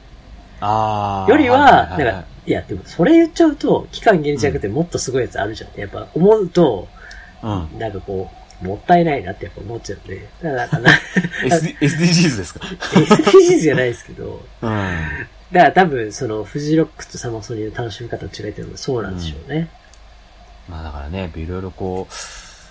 [0.63, 1.31] ああ。
[1.31, 6.89] よりは、なんか、いや、でもそれ言っちゃうと、期間限定じゃなくてもっとすごいやつあるじゃんって、やっぱ思うと、
[7.43, 7.79] うん。
[7.79, 8.31] なんかこ
[8.63, 10.29] う、もったいないなってやっぱ思っちゃうんで。
[10.43, 10.91] だから な
[11.81, 14.69] SDGs ですか？SDGs じゃないですけど、うん。
[15.53, 19.69] だから多分そのフジロックとサマソニの楽しみ方の違いっていうのはそうなんでしょうね。
[20.69, 22.15] まあだからね、いろいろこう、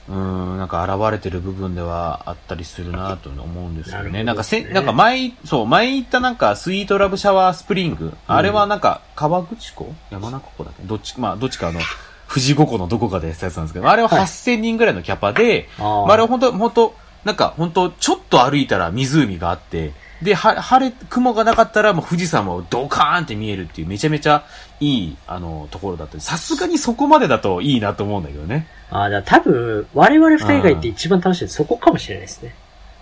[0.10, 4.24] うーん、なんか現れてる部分ではあったりするなと思うんですよね。
[4.24, 8.14] なんかせ、なんか前、そう、前行ったなんかスイートラブシャワースプリング。
[8.28, 9.94] あれはなんか川口湖？
[10.10, 10.84] 山中湖だっけ？
[10.84, 11.80] どっち、まあどっちかあの、
[12.28, 14.22] 富士五湖のどこかでやったやつなんですけど、あれははい。
[14.22, 24.46] 8000人ぐらいのキャパで、あまああれは本当本当なんか本当ちょっと歩いたら湖があって、で、は晴れ、雲がなかったらもう富士山もドカーンって見えるっていうめちゃめちゃ
[24.80, 28.68] いい、あの、ところだったりさすがにそこまでだといいなと思うんだけどね。
[28.92, 32.54] ああ、だ多分、我々二人が行って一番楽しいのはそこかもしれないですね。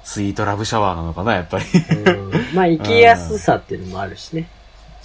[0.04, 1.66] スイートラブシャワーなのかな、やっぱり。
[1.66, 2.56] うん。
[2.56, 4.48] まあ、行きやすさっていうのもあるしね。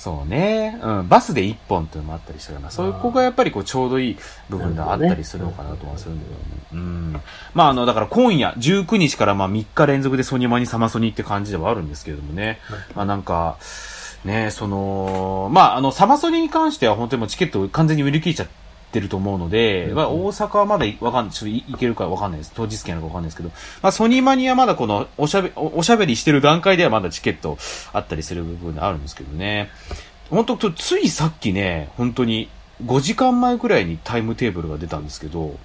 [0.04, 0.78] そうね。
[0.82, 1.08] うん。
[1.08, 2.70] バスで一本っていうのもあったりしたからな。
[2.70, 4.16] そこがやっぱりこうちょうどいい
[4.50, 6.66] 部分があったりするのかなとはするんだけどね。
[6.74, 7.20] うん。
[7.54, 12.58] まああの、だから今夜、19日からまあ3日連続でソニマにサマソニって感じではあるんですけれどもね。
[12.64, 13.56] はいまあなんか、
[14.26, 18.52] ねその、まああの、サマソニに関しては本当にもうチケット完全に売り切れちゃって
[19.00, 22.52] ると思うので、うんまあ大阪はまだいわかんちょっといいけるかわかんないです。
[22.54, 23.50] 当日券なのかわかんないですけど、
[23.82, 27.58] まあソニマニはまだこのおしゃべ、おおしゃべりしてる段階ではまだチケット
[27.92, 29.70] あったりする部分であるんですけどね。
[30.30, 32.48] 本当ついさっきね、本当に
[32.84, 35.56] 5時間前くらいにタイムテーブルが出たんですけど、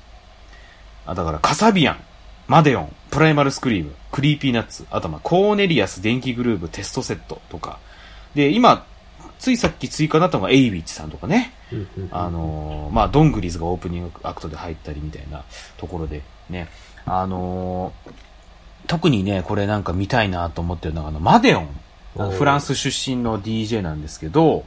[1.06, 2.00] あ、だからカサビアン、
[2.48, 7.80] マデオン、プライマルスクリーム、クリーピーナッツ、あとまあコーネリアス、電気グルーヴ、テストセットとか。
[8.36, 8.86] で、今、
[9.40, 11.54] ついさっき追加になったのがエイウィッチさんとかね。
[12.12, 15.44] あのーまあ、ドングリズがオープニングアクトで入ったりみたいな
[15.78, 16.68] ところでね。
[17.06, 18.12] あのー
[18.88, 21.70] 特にね、これなんか見たいなと思ってるのが、あの、マデオン。
[22.32, 24.66] フランス出身の DJ なんですけど、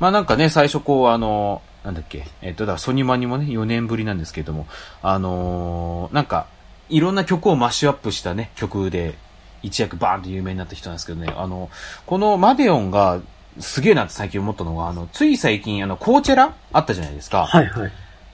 [0.00, 4.66] まあなんかね、最初こう、あの、なんだっけ、えっと、だからソニマにもね、4年ぶりなんですけども、
[5.02, 6.46] あのーなんか、
[6.90, 9.16] いろんな曲をマッシュアップしたね、曲で、
[9.62, 11.70] 一躍バーンと有名になった人なんですけどね、あの、
[12.06, 13.20] このマデオンが、
[13.60, 17.46] すげえなって最近思ったのが、あの、つい最近、あの、コーチェラあったじゃないですか。
[17.46, 17.92] はいはい。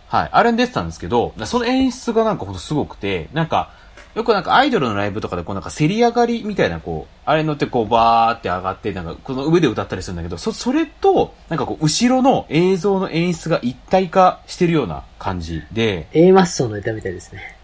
[0.08, 0.28] はい。
[0.30, 3.72] あれに出てたんですけど、その演出がなんかほんとすごくて、なんか、
[4.14, 17.56] よくなんかアイドルのライブとかでこうなんか競り上がりみたいなこう、あれ乗ってこうバーって上がって、なんかこの上で歌ったりするんだけど、そ、それと、なんかこう後ろの映像の演出が一体化してるような感じで、A マッソの歌みたいですね。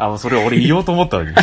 [0.00, 1.34] あ、もうそれ俺言おうと思ったのに。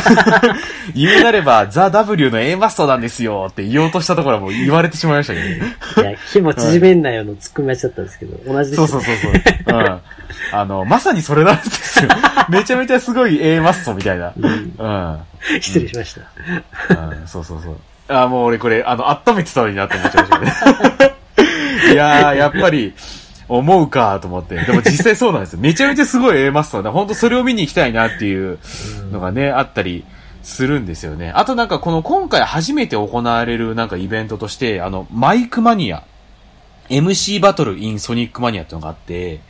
[0.94, 5.76] 言うなれば、ザ・ W の A マストなんですよって言おうとしたところはもう言われてしまいましたけどね。
[5.96, 9.32] いや、火も縮めんなよのツッコミ待ちだったんですけど、同じですよそうそうそう
[9.64, 9.78] そう。
[9.78, 10.00] うん。
[10.52, 12.08] あの、まさにそれなんですよ。
[12.50, 14.32] めちゃめちゃすごい A マストみたいな。
[14.36, 15.18] うんうん。
[15.60, 17.00] 失礼しました。
[17.00, 17.76] うん、そうそうそう。
[18.08, 20.66] あ、もう俺これ、あの、温めてたのになって思っちゃいました
[21.04, 21.14] ね。
[21.92, 22.92] いやー、やっぱり、
[23.48, 24.56] 思うかと思って。
[24.56, 25.60] でも実際そうなんですよ。
[25.62, 28.58] めちゃめちゃすごい A マストで、本当それを見に行きたいなっていう
[29.10, 30.04] のがね、あったり
[30.42, 31.32] するんですよね。
[31.34, 36.04] あとなんかこの今回初めて行われるなんかイベントとして、あの、マイクマニア、
[36.88, 39.40] MC バトル in ソニックマニアっていうのがあって、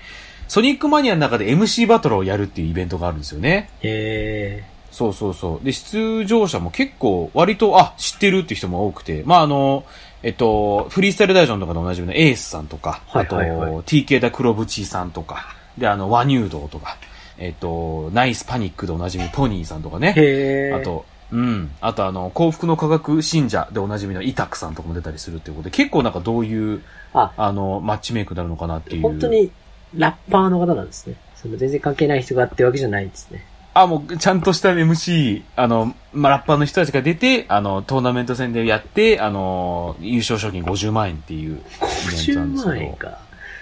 [0.49, 3.69] ソニックマニアの中で MC バトルをやるっていうイベントがあるんですよね。
[3.83, 5.65] へそうそうそう。
[5.65, 9.85] で、出場者も結構割と、あ、知ってるっていう人も多くて、まあ、あの、
[10.23, 16.97] えっと、フリースタイルダイジョンとかでおなじみのエースさんとか、はいはいはいあと、TK ダ黒淵さんとか、で、あの、和乳道とか、
[17.39, 20.01] えっと、ナイスパニックでおなじみポニーさんとかー。
[20.01, 20.75] ね。
[20.75, 21.71] あ、と、うん。
[21.81, 29.03] あとあの、幸福の科学信者でおなじみのイタクさんとかも出たりするっていうことで、結構なんかどういう、あ、あの、マッチメイクになるのかなっていう。
[29.03, 29.53] 本当に
[29.95, 31.15] ラッパーの方なんですね。
[31.37, 33.45] その全然関係ない人がってわけじゃないんですね。
[33.83, 42.79] あ、もう、ちゃんとした MC、あの、まあ、ラッパーの人たちが出て、あの、トーナメント戦でやって、あの、優勝賞金50万円っていうイベントなんです50万。
[42.79, 43.19] 円か。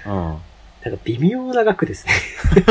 [0.07, 0.37] うん。
[0.87, 2.13] なんか微妙な額ですね。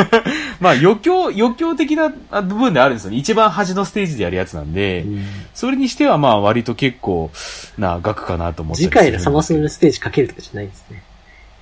[0.61, 3.17] まあ、余興、余興的なあ部分であるんですよね。
[3.17, 7.29] 一番端のステージでやるやつなんで、うんそれにしてはまあ、割と結構
[7.77, 8.83] な額かなと思って。
[8.83, 11.03] 次回のサマソニのステージかけるとかじゃないんですね。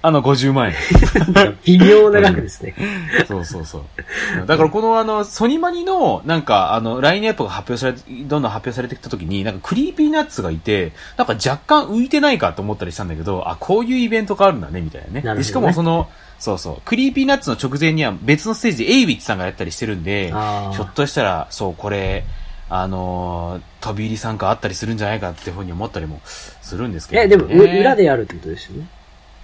[0.05, 0.75] あの、50万円。
[1.63, 2.75] 微妙な額ですね。
[3.25, 4.45] そうそうそう。
[4.45, 15.13] だからこのあの、ソニマニの、なんかあの、ラインナップが発表されて、どんどん発表されてきた時に、なんかクリーピーナッツがいて、なんか若干浮いてないかと思ったりしたんだけど、あ、こういうイベントがあるんだね、みたいなね。
[15.13, 22.25] なるほどねでしかもその、そうそう、クリーピーナッツの直前には別のステージでエイビッツさんがやったりしてるんで、あひょっとしたら、そう、これ、
[22.69, 28.87] あのー飛び入り参加あったりするんじゃないかっていうふうに思ったりもするんですけど、え、でも、う裏でやるってことですよね。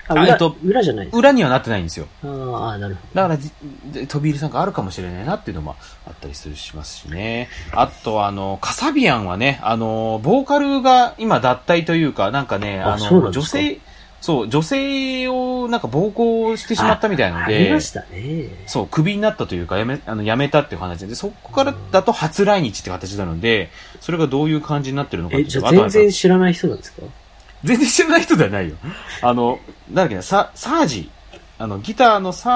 [0.09, 2.07] あ、裏あえっと裏じゃないです裏にはなってないんですよ。
[2.23, 2.29] あー
[2.71, 3.37] あー、なるほだから
[4.07, 5.75] 飛び入り参加あるかもしれないなっていうのも
[6.07, 7.47] あったりするしますしね。
[7.71, 13.79] あと、あの、カサビアンはね、あの、ボーカルが今脱退というか、なんかね、ああの、女性、
[14.21, 17.39] そう、女性をなんか暴行してしまったみたいど。
[17.39, 18.49] のでね。
[18.67, 23.69] そう、クビになったというか、やめ、あの、やめたっていう話で、そこからだと初来日って形なので、
[24.01, 27.03] それがどういう感じになってるのかってえ、いうじゃあととは全然知らない人なんですか？
[27.63, 28.75] 全然知らない人ではないよ。
[29.21, 31.11] あの、なんだっけな、サ、サージ。
[31.57, 32.49] あの、ギターのサ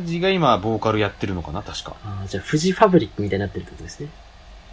[0.00, 1.96] ージが今、ボーカルやってるのかな、確か。
[2.04, 4.08] あーじゃあ、富士ファブリックみたいになってるってことですね。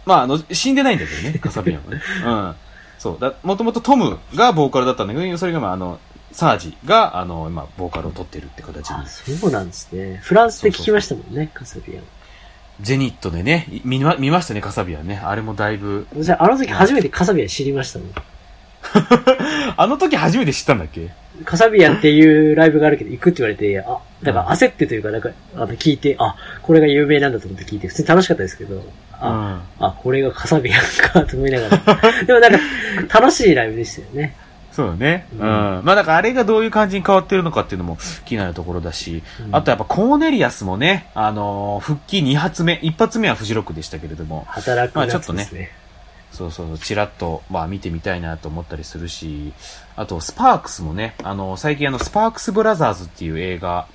[0.04, 2.02] まあ、あの、死んでないんだけどね、カサビアンはね。
[2.24, 2.54] うん。
[2.98, 3.18] そう。
[3.18, 5.98] だ、もともとトムがボーカルだったんだけど、それがまあ、あの、
[6.32, 9.06] サージが、あの、今、ボーカルを取ってるって形にあ、。
[9.06, 10.20] そうなんですね。
[10.22, 12.02] フランスで聞きましたもんね、カサビアン。
[12.80, 15.20] ゼニットでね、い見ま、見ましたね、カサビアンね。
[15.24, 18.08] あれもだいぶ、じゃあ、あの時初めてカサビアン知りましたもん。
[19.76, 21.08] あの時初めて知ったんだっけ？
[21.44, 30.80] カサビアンっていうライブがあるけど行くって言われて、あ、だから焦ってというか、なんか、あの、聞いて、あ、これが有名なんだと思って聞いて、普通に楽しかったですけど、あ、あ、これがカサビアン
[31.12, 31.78] かと思いながら。
[32.26, 32.58] でもなんか、
[33.20, 34.34] 楽しいライブでしたよね。
[34.72, 35.26] そうだね。
[35.32, 35.44] ううんん。
[35.84, 45.70] まあだからあれがどういう感じに変わってるのかっていうのも気になるところだし、うんあとやっぱコーネリアスもね、あのー復帰2発目、1発目はフジロックでしたけれども、働くまあちょっとね。
[46.32, 49.52] そうそうそう、ちらっと、まあ見てみたいなと思ったりするし、
[49.96, 53.86] あと、スパークスもね、あの、最近あの、スパークスブラザーズっていう映画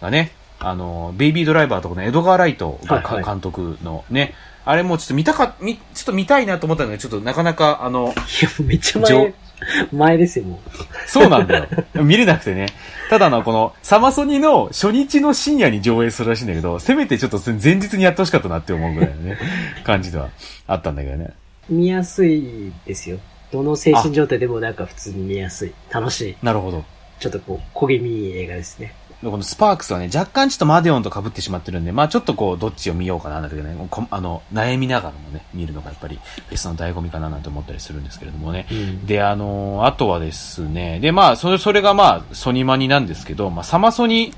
[0.00, 3.24] がね、あの、ベイビードライバーとかのエドガー・ライトがかはいはい。
[3.24, 4.34] 監督のね、
[4.64, 9.34] あれもちょっと見たか、み、ちょっと見たいなと思ったんだけど、ちょっとなかなか、あの、いや、めっちゃ上前、
[9.92, 10.60] 前ですよ、も
[11.06, 11.66] そうなんだよ。
[11.94, 12.66] 見れなくてね。
[13.10, 19.38] ただあの、この、サマソニの初日の深夜に上映するらしいんだけど、せめてちょっと前日にやってほしかったなって思うぐらいのね、
[19.84, 20.28] 感じでは
[20.66, 21.32] あったんだけどね。
[21.70, 21.74] う。
[21.74, 23.18] 見やすいですよ。
[23.50, 25.72] どの精神状態でもなんか普通に見やすい。
[25.90, 26.36] 楽しい。
[26.42, 26.84] なるほど。
[27.18, 28.94] ちょっとこう、焦げみいい映画ですね。
[29.20, 38.68] このスパークスはね、若干ちょっとマデオンと被ってしまってるんで、まあちょっとこう、どっちを見ようかななんてね、こあの、悩みながらもね、見るのがやっぱり、フェスの醍醐味かななんて思ったりするんですけれどもね。
[38.70, 39.06] うん。
[39.06, 44.32] で、あのあとはですね、で、まあ、それ、それがまあ、ソニマニなんですけど、まあ、サマソニ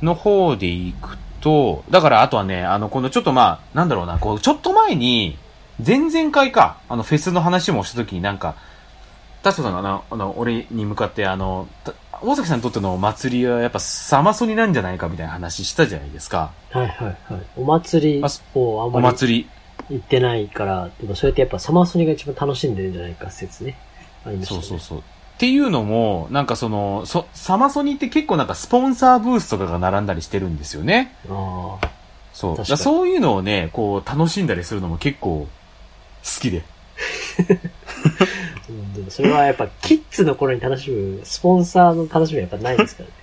[0.00, 5.36] の方で行くと、だからあとはね、あの、このちょっとまあ、なんだろうな、こう、ちょっと前に、
[5.86, 8.54] 前々回か、あの、フェスの話もした時になんか、
[9.42, 16.52] タシトさんがあの、あの、俺に向かって、あの、た大崎さんにとってのお祭りはやっぱサマソニなんじゃないかみたいな話したじゃないですか。
[16.70, 17.42] はいはいはい。
[17.56, 18.24] お祭り
[18.54, 19.48] をあんまり祭り。
[19.88, 23.78] 行ってないから、でもそれってやっぱサマーソニが一番楽しんでるんじゃないか説ね。
[24.24, 24.62] ありましたね。
[24.62, 24.98] そうそうそう。
[24.98, 25.02] っ
[25.38, 31.14] ていうのも、なんかその、そ、サマソニって結構なんかスポンサーブースとかが並んだりしてるんですよね。
[31.28, 31.90] ああ。
[32.32, 32.56] そう。
[32.56, 35.46] だそういうのをね、こう、楽しんだりするのも結構、
[36.24, 36.64] 好きで。
[38.96, 43.14] うん、でもそれはやっぱキッズの頃に楽しむ、スポンサーの楽しみはやっぱないですからね。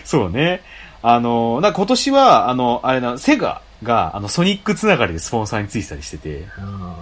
[0.04, 0.62] そうね。
[1.02, 6.96] あの、な今年は、あの、あれな、セガが、あの、ソニックつながりでスポンサーについてたりしてて、あ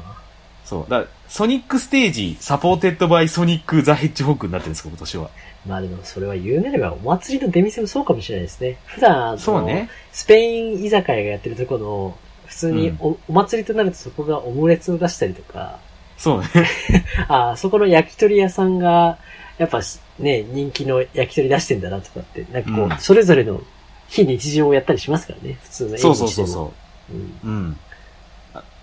[0.64, 0.90] そう。
[0.90, 5.24] だソニックステージ、サポーテッドバイソニックザヘッジホッグになってるんですか、今年は。
[5.24, 5.68] あ。
[5.68, 8.78] まあでもそれは言うなればお祭りの出店もそうかもしれないですね。
[8.86, 9.88] 普段、そうね。
[10.12, 15.78] スペイン居酒屋がやってるところの、普通にお,、お祭りとなるとそこがオムレツを出したりとか、
[16.24, 16.48] そうね。
[17.28, 19.18] ああ、そこの焼き鳥屋さんが、
[19.58, 23.60] やっぱしね、人気の焼き鳥出してんだなとかって、なんかこう、うんそれぞれの
[24.08, 26.14] 非日常をやったりしますからね、普通の縁日でも。
[26.14, 26.72] そうそうそうそ
[27.10, 27.14] う。
[27.14, 27.50] うん。
[27.50, 27.76] うん。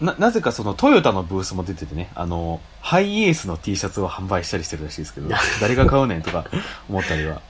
[0.02, 5.30] な、なぜかそのトヨタのブースも出ててね、あの、ハイエースの T シャツを販売したりしてるらしいですけど、
[5.62, 6.46] 誰が買うねんとか
[6.90, 7.42] 思ったりは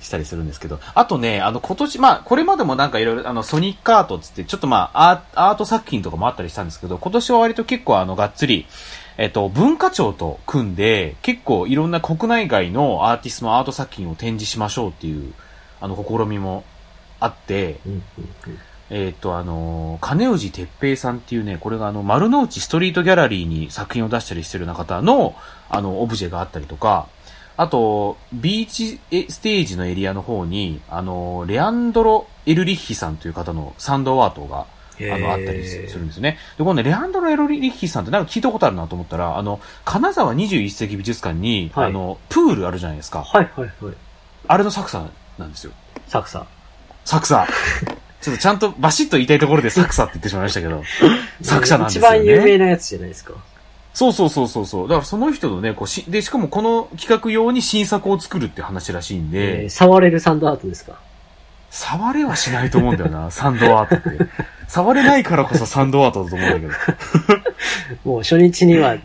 [0.00, 8.66] したりするんですけど、あとね、あの今年、まあこれまでもなんかいろいろあのソニックアートっつって、ちょっとまあアーアート作品とかもあったりしたんですけど、今年は割と結構あのがっつり、
[9.18, 15.34] えっと、文化庁と組んで、結構いろんな国内外のアーティストのアート作品を展示しましょうっていう、
[15.80, 16.64] あの試みも
[17.18, 17.80] あって、
[18.90, 25.34] えっ、と、あの金氏哲平さんっていうね、これがあの、丸の内ストリートギャラリーに作品を出したりしてるような方の、
[25.68, 27.08] あの、オブジェがあったりとか、
[27.56, 34.66] あと、ビーチステージのエリアの方に、あの、レアンドロ・エルリッヒさんという方のサンドアートが、
[35.12, 36.38] あの、あったりするんですね。
[36.56, 43.22] で、このね、レアンドロ・エルリッヒさんってなんか聞いたことあるなと思ったら、あの、金沢21世紀美術館に、はいあの、プールあるじゃないですか。
[43.22, 43.94] はいはいはい。
[44.48, 45.06] あれの作者
[45.38, 45.72] なんですよ。
[46.08, 46.46] サクサ。
[47.04, 47.46] 作者。
[48.20, 50.82] ちょっとちゃんとバシッと言いたいところで作者って言ってしまいましたけど、
[51.42, 52.18] 作者なんですよね。
[52.18, 53.34] 一番有名なやつじゃないですか。
[53.94, 54.88] そうそうそうそうそう。
[54.88, 60.94] だからその人のね、こうし、で、しかもこの企画用に新作を作るって話らしいんで、えー触れるサンドアートですか？
[61.70, 64.26] 触れはしないと思うんだよな、サンドアートって。
[64.68, 66.72] 触れないからこそサンドアートだと思うんだけど。
[68.04, 68.96] もう初日には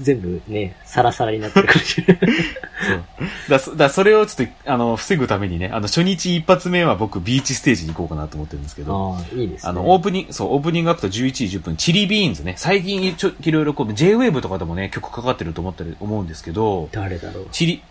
[0.00, 2.18] 全部ね、サラサラになってるかもしれない。
[2.18, 3.50] そう。
[3.50, 9.70] だそだそれをちょっと、あの、防ぐためにね、あの、初日一発目は僕ビーチステージに行こうかなと思ってるんですけど、ああ、いいですね。
[9.70, 11.10] あの、オープニング、そう、オープニングアクト11
[11.48, 12.54] 時10分、チリビーンズね。
[12.56, 17.46] 最近ちょ、いろいろこう、J-Wave とかでもね、曲かかってると思ったり、思うんですけど、誰だろう。
[17.52, 17.82] チリ、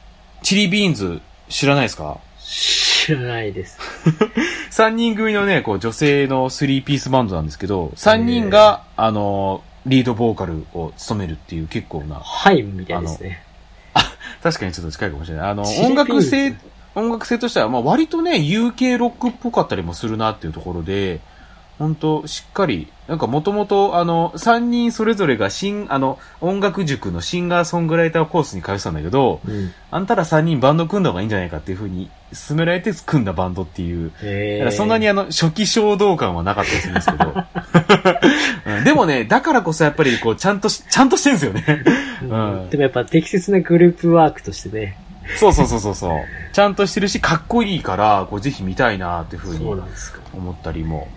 [0.43, 2.17] チリビーンズ知らないですか？
[3.05, 3.79] 知らないです。
[4.69, 13.43] 3人組のね、こう、女性の3ピースバンドなんですけど、3人が、あの、リードボーカルを務めるっていう結構な、ハイムみたいですね。
[14.43, 15.49] 確かにちょっと近いかもしれない。
[15.49, 16.55] あの、音楽性、
[16.93, 21.21] 音楽性としては、まあ割とね、UK ロックっぽかったりもするなっていうところで、
[21.81, 29.73] 本当しっかり、なんかもともと、あの、3人それぞれが新、あの、音楽塾のシンガーソングライターコースに通ってたんだけど、うん。
[29.89, 32.11] あんたら3人バンド組んだ方がいいんじゃないかっていう風に
[32.47, 37.33] 勧められて組んだバンドっていう、だへからそんなにあの、初期衝動感はなかったりするんですけど、
[38.77, 41.83] うんでもね、だからこそやっぱりこう、ちゃんとし、ちゃんとしてんすよね。
[42.21, 44.99] うんでもやっぱ適切なグループワークとしてね。
[45.37, 46.19] そうそうそうそうそう。
[46.53, 49.65] ちゃんとしてるし、かっこいいから、こう、ぜひ見たいなっていうふうに。
[50.33, 51.07] 思ったりも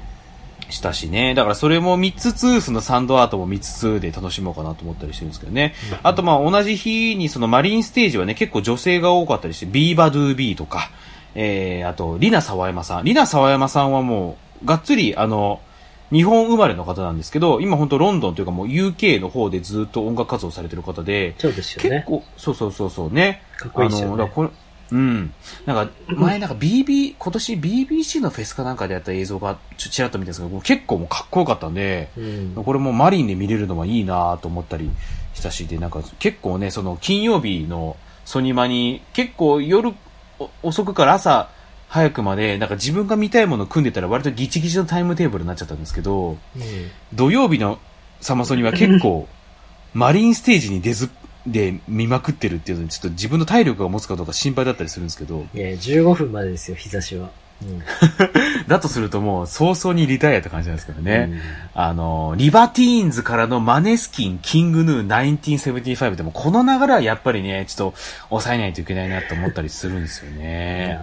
[0.75, 1.35] したしね。
[1.35, 5.75] だからそれも見つつ、そのサンドアートも見つつで楽しもうかなと思ったりしてるんですけどね。
[6.03, 10.91] あとまあ同じ日にそのマリンステージはね、結構女性が多かったりして、ビーバドゥービーとか、
[11.35, 13.05] えー、あと、リナ沢山さん。
[13.05, 15.61] リナ沢山さんはもう、がっつり、あの、
[16.13, 21.97] 日本生まれの方なんですけど、今本当ロンドンというかもう UK の方でずっと音楽活動されてる方で、そうですよね。
[21.97, 23.43] 結構、そうそうそうそうね。
[23.57, 24.49] かっこいいですよねあの、だからこれ、
[24.95, 25.35] うん。
[25.67, 32.65] なんか、前なんか BB、今年 BBC のフェスかなんかでやった映像が、ちょ、ちらっと見たんですけど、結構もうかっこよかったんで、うん。
[32.65, 34.89] これもマリンで見れるのはいいなと思ったり
[35.35, 39.93] したし、で、なんか結構ね、その金曜日のソニマに、結構夜
[40.39, 41.49] お遅くから朝
[41.89, 46.39] 早くまで、なんか自分が見たいもの組んでたら割とギチギチのタイムテーブルになっちゃったんですけど、うん
[47.13, 47.79] 土曜日の
[48.21, 49.29] サマソニは結構、
[49.93, 51.11] マリンステージに出ず、
[51.47, 57.31] で見まくってるっていうのに、ちょっと自分の体力が持つかどうか心配だったりするんですけど、いや、15分までですよ、日差しは。
[57.63, 57.83] うん。
[58.67, 61.29] だとするともう早々にリタイアって感じなんですけどね。
[61.31, 61.41] うん
[61.77, 71.01] あの、リバティーンズからのマネスキン、キングヌー、1975でも、この流れはやっぱりね、ちょっと抑えないといけないなと思ったりするんですよいね。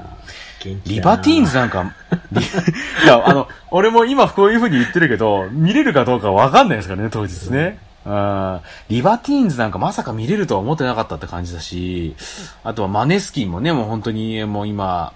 [0.85, 1.93] リバティーンズなんか、
[2.31, 7.79] リいや、あの、俺も今こういう風に言ってるけど、見れるかどうかわかんないですからね、当日ね。
[7.85, 12.15] うんリバティーンズなんかまさか見れるとは思ってなかったって感じだし、
[12.63, 15.13] あとはマネスキンもね、もう本当にもう今、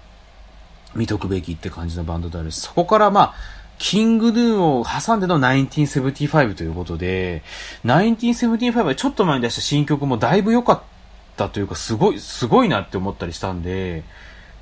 [0.94, 3.34] 見とくべきって感じのバンドであるし、そこからまあ、
[3.78, 7.42] キングヌーを挟んでの1975ということで、
[7.84, 10.82] 1975はちょっと前に出した新曲もだいぶ良かっ
[11.36, 14.04] たというか、すごい、すごいなって思ったりしたんで、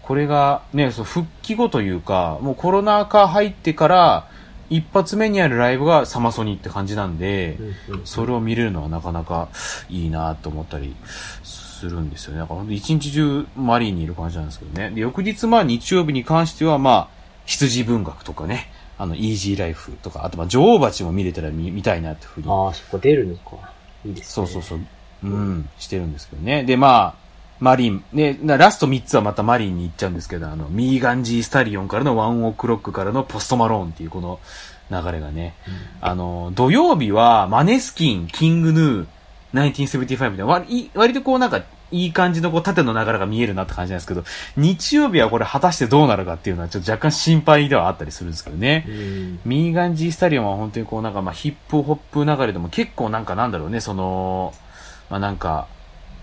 [0.03, 4.29] これがね、そう復帰後というか、もうコロナ禍入ってから、
[4.71, 7.59] 一発目にあるライブがサマソニって感じなんで、
[8.05, 9.49] それを見れるのはなかなか
[9.89, 10.95] いいなと思ったり
[11.43, 12.41] するんですよね。
[12.41, 14.91] だから本当一日中マリーにいる感じなんですけどね。
[14.91, 17.09] で、翌日まあ日曜日に関してはまあ、
[17.47, 23.73] 羊文学とかね、あの、イージーライフとか、あとまあ、女王蜂も見れたら見見たいなってふうにああ、そこ出るのか。
[24.05, 24.33] いいですね。
[24.33, 24.81] そうそうそう。
[25.25, 26.65] うん、してるんですけどね。
[26.65, 27.24] で、まあ、
[27.61, 34.41] マリン、ね、なラスト3つはまたマリンに行っちゃうんですけど、あの、ミーガンジースタリオンからのワンオクロックからのポストマローンっていうこの
[34.91, 35.55] 流れがね、
[36.01, 39.07] あの、土曜日はマネスキン、キングヌー、
[39.55, 44.25] 1975みたいな、割割とこうなんか、いい感じのこう縦の流れが見えるなって感じなんですけど、
[44.57, 48.85] 日曜日はこれ果たしてどうなるかっていうのはちょっと若干心配ではあったりするんですけどね。
[48.89, 49.41] うん。
[49.45, 54.53] ミーガンジースタリオンは本当にこうなんかまあヒップホップ流れでも結構なんかなんだろうね、その、
[55.09, 55.74] まあなんか、あ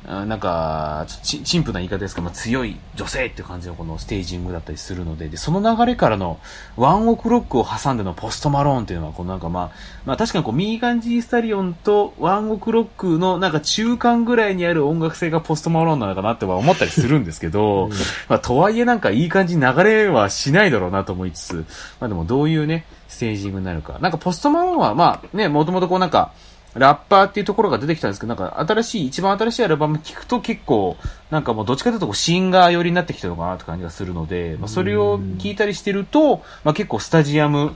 [0.04, 6.40] なんか、ちょち陳腐な言い方ですけど、まあ、強い女性っていう感じのこのステージングだったりするので、で、その流れからの
[6.76, 9.72] ワンオクロックを挟んでのポストマローンっていうのは、このなんかまあ、
[10.06, 17.92] まあ確かにこうミーガンジースタリオンとワンオクロックのなんか中間ぐらいにある音楽性がポストマローンなのかなっては思ったりするんですけど、うん
[18.28, 21.66] まあ、とはいえなんかいい感じに流れはしないだろうなと思いつつ、
[22.00, 24.00] まあでもどういうね、ステージングになるか。
[24.00, 26.34] なんかポストマローンはまあね、もともとこうなんか、
[26.76, 30.96] ラッパーっていうところが出てきたんですけど、なんか新しい、一番新しいアルバム聞くと結構、
[31.30, 37.76] なんかもうどっちかというとこうシンガー寄りになってきてるのかなって感じがするので、まあそれを聞いたりしてると、まあ結構スタジアム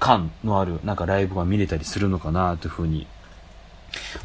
[0.00, 3.06] 感のあるなんかライブが見れたりするのかなというふうに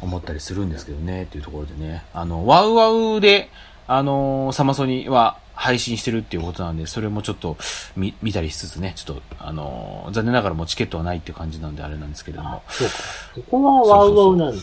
[0.00, 2.04] 思ったりするんですけどね、っていうところでね。
[2.12, 3.50] あの、ワウワウで、
[3.86, 7.56] あのーサマソニは配信してるっていうことなんで、それもちょっと
[7.96, 12.62] 見見たりしつつね、ちょっと、あのー残念ながらもうチケットはないっていう感じなんであれなんですけれども。
[12.68, 12.94] そうか。
[13.34, 14.62] そこはワウワウなんだ。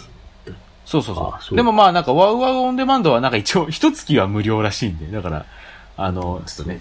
[0.86, 1.28] そうそうそう。
[1.34, 5.46] あそうでもまあなんかワウワウオンデマンドはなんか一応一月は無料らしいんで、だから、
[5.98, 6.80] あの、ちょっとね、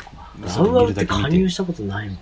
[0.58, 1.04] ワウワウって。
[1.06, 2.20] 加入したことないもんな。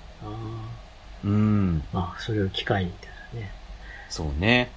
[1.24, 1.82] うん。
[1.92, 3.52] まあ、それを機会にみたいなね。
[4.08, 4.70] そうね。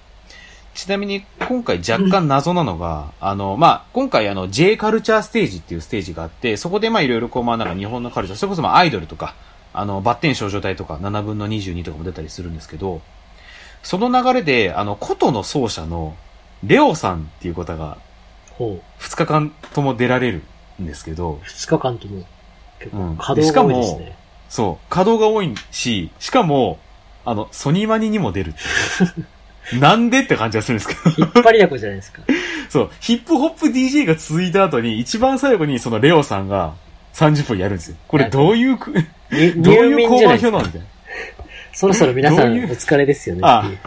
[0.76, 9.34] ちなみに今回若干謎なのが、あの、まあ、今回あの J カルチャーステージっていうステージがあって、そこでまあいろいろこうまあなんか日本のカルチャー、それこそまあアイドルとか、
[9.72, 13.00] あの、バッテン少女隊とか7分の22とかも出たりするんですけど、
[13.82, 16.14] その流れで、あの、琴の奏者の
[16.62, 17.96] レオさんっていう方が
[18.50, 20.42] ほ2日間とも出られる
[20.80, 22.24] んですけどう。、二日間とも、
[22.80, 24.16] 結うん構稼働が多いですね。
[24.50, 26.78] そう、稼働が多いし、しかも、
[27.24, 28.60] あの、ソニマニにも出るって
[29.14, 29.26] いう。
[29.74, 31.16] なんでって感じがするんですけど。
[31.18, 32.22] 引っ張りだこじゃないですか。
[32.68, 36.74] そう、ヒップホップ DJ が続いた後に、一番最後にそのレオさんが
[37.14, 37.96] 30分やるんですよ。
[38.06, 38.78] これどういう
[39.56, 40.24] どう入いう交。
[40.24, 40.86] 番表なのみたいな。
[41.72, 43.78] そろそろ皆さんお疲れですよねあっていう。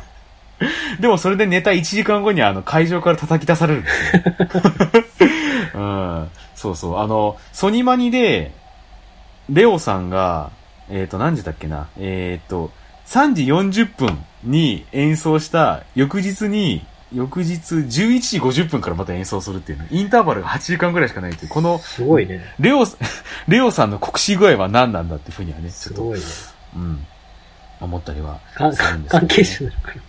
[1.00, 4.24] でもそれでネタ1時間後にあの会場から叩き出されるんですよ。
[5.80, 6.28] うん。
[6.56, 6.98] そうそう。
[6.98, 8.52] あの、ソニマニで、
[9.50, 10.52] レオさんが、
[10.90, 11.88] えっ、と、何時だっけな。
[11.98, 12.72] えっ、と、
[13.08, 17.88] 3時40分に演奏した翌日に、翌日11
[18.22, 22.42] 時50分からまた演奏するっていうね、インターバルが8時間ぐらいしかないっていう、この、すごいね。
[22.60, 22.86] レオ、
[23.48, 26.26] レオさんの酷使具合は何なんだっていうふうにはね、ちょっと、すごいね。
[26.76, 27.08] うん、
[27.82, 30.02] 思ったりはかするんですけどね関係者なのかな。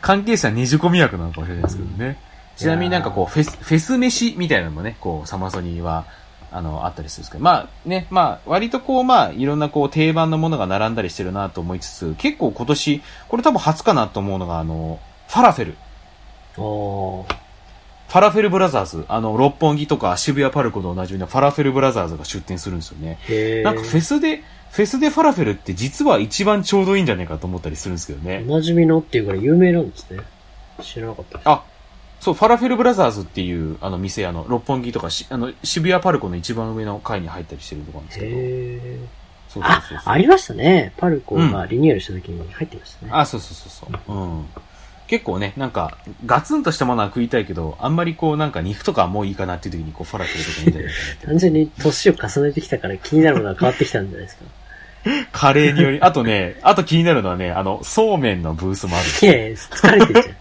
[0.00, 2.18] 関係者ねじ込み役なのかもしれないですけどね。
[2.56, 6.06] ちなみになんかこう、フェス、フェス飯みたいなのもね、こう、サマソニーは、
[6.50, 15.76] あの、あったりするんですけど、まあね、まあ、割とこう、まあ、いろんなこう、定番のものが並んだりしてるなと思いつつ、結構今年、これ多分初かなと思うのが、あの、ファラフェル。
[16.56, 17.36] おー。
[18.08, 19.04] ファラフェルブラザーズ。
[19.08, 23.18] あの、六本木とか渋谷パルコと同じようなファラフェルブラザーズが出店するんですよね。
[23.62, 28.44] なんかフェスで、フェスでファラフェルって実は一番ちょうどいいんじゃないかと思ったりするんですけどね。
[28.48, 30.20] おなじみのっていうから有名なんですね。
[30.82, 31.40] 知らなかった。
[31.44, 31.64] あ、
[32.20, 38.30] そう、ファラフェルブラザーズっていう、あの、店、あの、六本木とかし、あの、渋谷パルコの一番上の階に入ったりしてるところなんですけど。
[38.30, 39.06] へー。
[39.48, 40.12] そうそうあそう、そう。
[40.12, 40.92] ありましたね。
[40.96, 43.12] パルコがリニューアルした時に入ってましたね。
[43.14, 44.14] あ、そうそうそうそう。
[44.14, 44.46] うん。
[45.06, 45.96] 結構ね、なんか、
[46.26, 51.26] ガツンとしたものは食いたいけど、あんまりこう、なんか肉とかはもういいかなっていう時に、こう、ファラフェルとかいいんじゃないかなって。
[51.28, 54.44] 単純に年を重ねてきたから気になるものが変わってきたんじゃないですか。
[55.32, 59.06] カレーにより、あとね、あと気になるのはね、あの、そうめんのブースもある。
[59.22, 60.36] いやいや、疲れてるじゃん。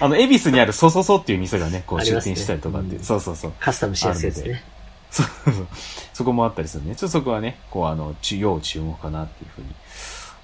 [0.00, 3.52] あの、恵比寿にあるそそそっていう店がね、こう出店したりとかって、うんそうそうそう。
[3.60, 4.62] カスタムしやすいやつね。
[5.10, 5.66] そうそう。
[6.12, 6.96] そこもあったりするね。
[6.96, 9.68] ちょっとそこはね、こう、あの、注要注目かなっていうふうに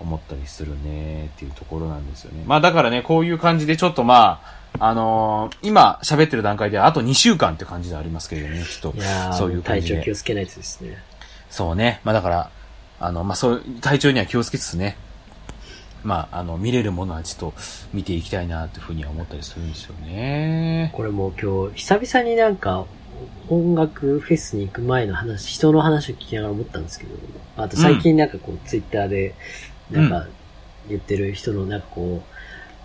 [0.00, 2.42] 思ったりするねっていうところなんですよね。
[2.46, 9.98] まあだからね、こういう感じでちょっとまあ、あのー今喋ってる段階ではあと2週間って感じでありますけれどもね、ちょっといやー、そういう感体じで。
[9.98, 10.96] 調気をつけないとですね。
[11.50, 12.00] そうね。
[12.04, 12.50] まあだから、
[13.00, 14.96] あの、まあそういう、体調には気をつけつつね、
[16.02, 17.54] まあ、あの、見れるものはちょっと
[17.92, 20.90] 見ていきたいなというふうには思ったりするんですよね。
[20.94, 22.86] これもう今日、久々になんか、
[23.48, 27.14] 音楽フェスに行く前の話、人の話を聞きながら思ったんですけど、
[27.56, 29.34] あと最近なんかこう、ツイッターで、
[29.90, 30.26] なんか、
[30.88, 32.34] 言ってる人のなんかこう、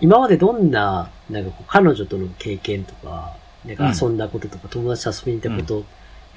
[0.02, 5.86] 今までどんな、なんかこう、彼女との経験とか、なんか遊んだこととか、友達と遊びに行ったこと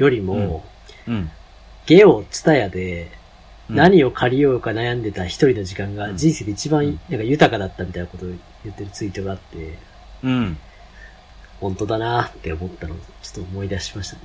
[0.03, 0.64] よりも、
[1.07, 1.31] うん。
[1.87, 3.18] ゲオ、ツタヤで、うん
[3.69, 8.29] 何を借りようか悩んでた一人の時間がうん人生で一番うんなんか豊かだったみたいなことを
[8.64, 9.79] 言ってるツイートがあって、
[10.23, 10.57] うん。
[11.61, 14.23] 本当だなって思ったのをちょっと思い出しましたね。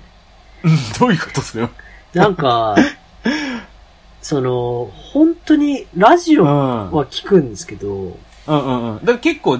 [0.64, 1.70] う んどういうことそれは。
[2.14, 2.76] なんか、
[4.22, 6.92] その、本当にラジオうん。
[6.92, 8.18] は聞くんですけど、うん
[8.48, 9.00] うんうん。
[9.00, 9.60] だから結構、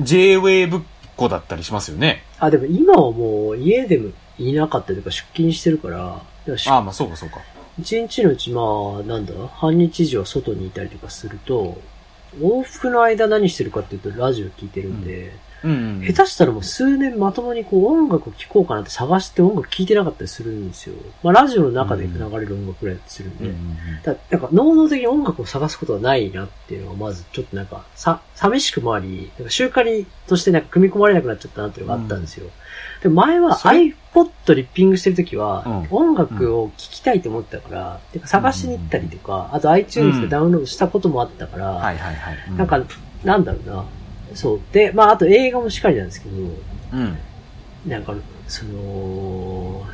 [0.00, 0.82] J-Wave っ
[1.16, 2.24] 子だったりしますよね。
[2.38, 7.40] あ、でも今はもう家でもいなかったりとか出勤してるから、だかああ、まあそうかそうか。
[7.78, 8.62] 一日のうちま
[9.00, 11.80] あ、なんだ、半日以上外にいたりとかすると、
[12.40, 15.32] 往復の間何してるかっていうとラジオ聞いてるんで、
[15.64, 16.06] うんうん。
[16.06, 20.94] 下手したらもう数年まともにこう音楽を聴こうかなって探して音楽聴いてなかったりするんですよ。
[21.22, 23.44] まあラジオの中で流れる音楽ぐらいするんで。
[23.46, 24.02] うんうんうん。
[24.02, 32.50] だなんか能動的に音楽を探すことはないなっていうのがまずちょっとなんかさ、寂しくもあり、なんか習慣にとしてなんか組み込まれなくなっちゃったなっていうのがあったんですよ。
[33.02, 41.78] で前は iPod リッピングしてるときは、うん音楽を聴きたいと思ったから、てか探しに行ったりとか、あと iTunes でダウンロードしたこともあったから、
[42.56, 42.82] なんか、、
[43.24, 43.84] なんだろうな。
[44.34, 44.60] そう。
[44.72, 46.36] で、まあ、あと映画もしっかりなんですけど、
[46.92, 47.18] うん。
[47.86, 48.14] なんか、
[48.48, 49.84] その、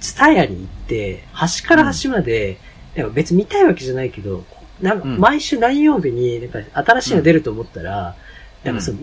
[0.00, 2.58] ツタヤに行って、端から端まで、
[2.94, 4.44] なんか別に見たいわけじゃないけど、
[4.80, 8.14] なんかうん毎週何曜日に、なんか新しいの出ると思ったら、
[8.64, 8.98] なんかその、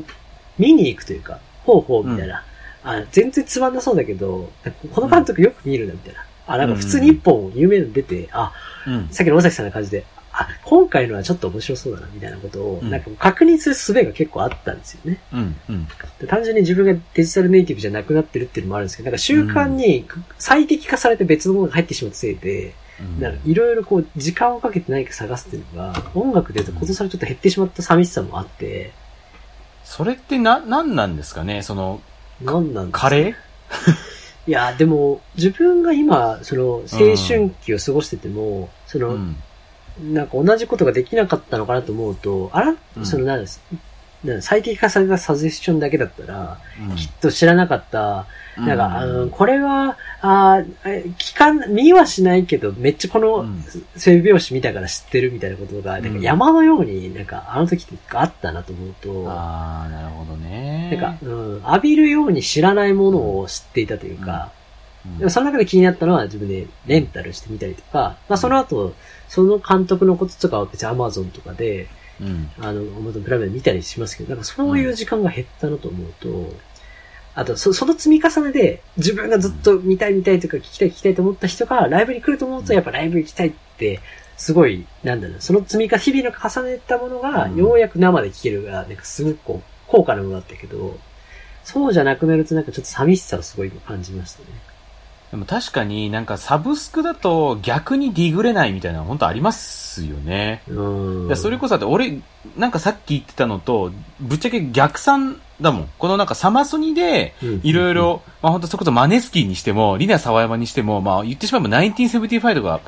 [0.58, 2.44] 見に行くというか、ほうほうみたいな。
[2.84, 4.52] あ全然つまんなそうだけど、
[4.94, 6.26] この監督よく見るなみたいな。
[6.48, 8.54] あ、なんか普通に一本有名なの出て、あ、
[8.86, 9.10] うん。
[9.10, 10.06] さっきの尾崎さんの感じで、
[10.38, 15.20] あ、今回のはちょっと面白そうだな、みたいなことを、うんなんか確認する術が結構あったんですよね。
[15.34, 15.56] うん。
[15.70, 15.88] うん。
[16.20, 20.06] で単純に自分がデジタルネイティブじゃなくなってるっていうのもあるんですけど、なんか習慣に
[20.38, 22.74] 最適化されて別のものが入ってしまったせいで、
[23.46, 28.92] いろいろこう時間をかけて何か探すっていうのが、音楽で言うと今年はちょっと減ってしまった寂しさもあって、
[29.84, 31.62] それってな、なんなんですかね？
[31.62, 32.02] その、
[32.42, 33.36] なんなんですかカレー？
[34.48, 39.36] いや、でも、自分が今、その、青春期を過ごしてても、その、うん。
[40.00, 43.06] なんか同じことができなかったのかなと思うと、あら、うん。
[43.06, 43.62] そのなんです、
[44.24, 46.58] なん最適化されたサジェスションだけだったら、
[46.90, 46.96] うん。
[46.96, 48.26] きっと知らなかった、
[48.58, 50.64] なんか、あの、うんこれは、あ
[51.18, 53.64] 聞かん、見はしないけど、めっちゃこの、うん。
[53.96, 56.14] 背拍子見たから知ってるみたいなことが、なんうん。
[56.16, 60.90] か山のようになんかあの時ってあったなと思うと、ああ、なるほどね。
[61.00, 64.40] なんか、うん、浴びるように知らないものを知っていたというか、うん、
[65.20, 68.94] でもその中で気になったのは自分でレンタルしてみたりとか、まあその後、
[69.30, 71.88] その監督のこととかは別に Amazon とかで、
[72.20, 72.50] うん。
[72.60, 76.54] あの、Amazon プライムで見たりしますけど、なんかそういう時間が減ったなと思うと、
[77.36, 84.00] あとそ、その積み重ねで自分がずっと見たい見たいとか聞きたい聞きたいと思った人がライブに来ると思うと、やっぱライブ行きたいって
[84.38, 90.98] すごい、なんだろう、その積みか、日々の重ねたものが、うんようやく生で聴けるが、なんかすごくこう、高価なものだったけど、
[91.64, 94.48] そうじゃなくなるとなんかちょっと寂しさをすごい感じましたね。
[95.36, 100.64] でも確かになんかサブスクだと逆にディグれないみたいなの本当ありますよね。
[100.70, 101.36] うん。
[101.36, 102.20] それこそだって俺、
[102.56, 105.90] なんかさっき言ってたのと、ぶっちゃけ逆算だもん。
[106.00, 112.80] このなんかサマソニで、うんいろいろ、まあ本当それこそマネスキーにしても、リナ・サワヤマにしても、まあ言ってしまえば1975とか、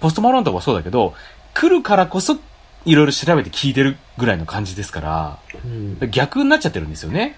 [0.00, 1.12] ポストマローンとかもそうだけど、
[1.52, 2.38] 来るからこそ、
[2.86, 7.36] いろいろ調べて聞いてるぐらいの感じですから、うん逆になっちゃってるんですよね。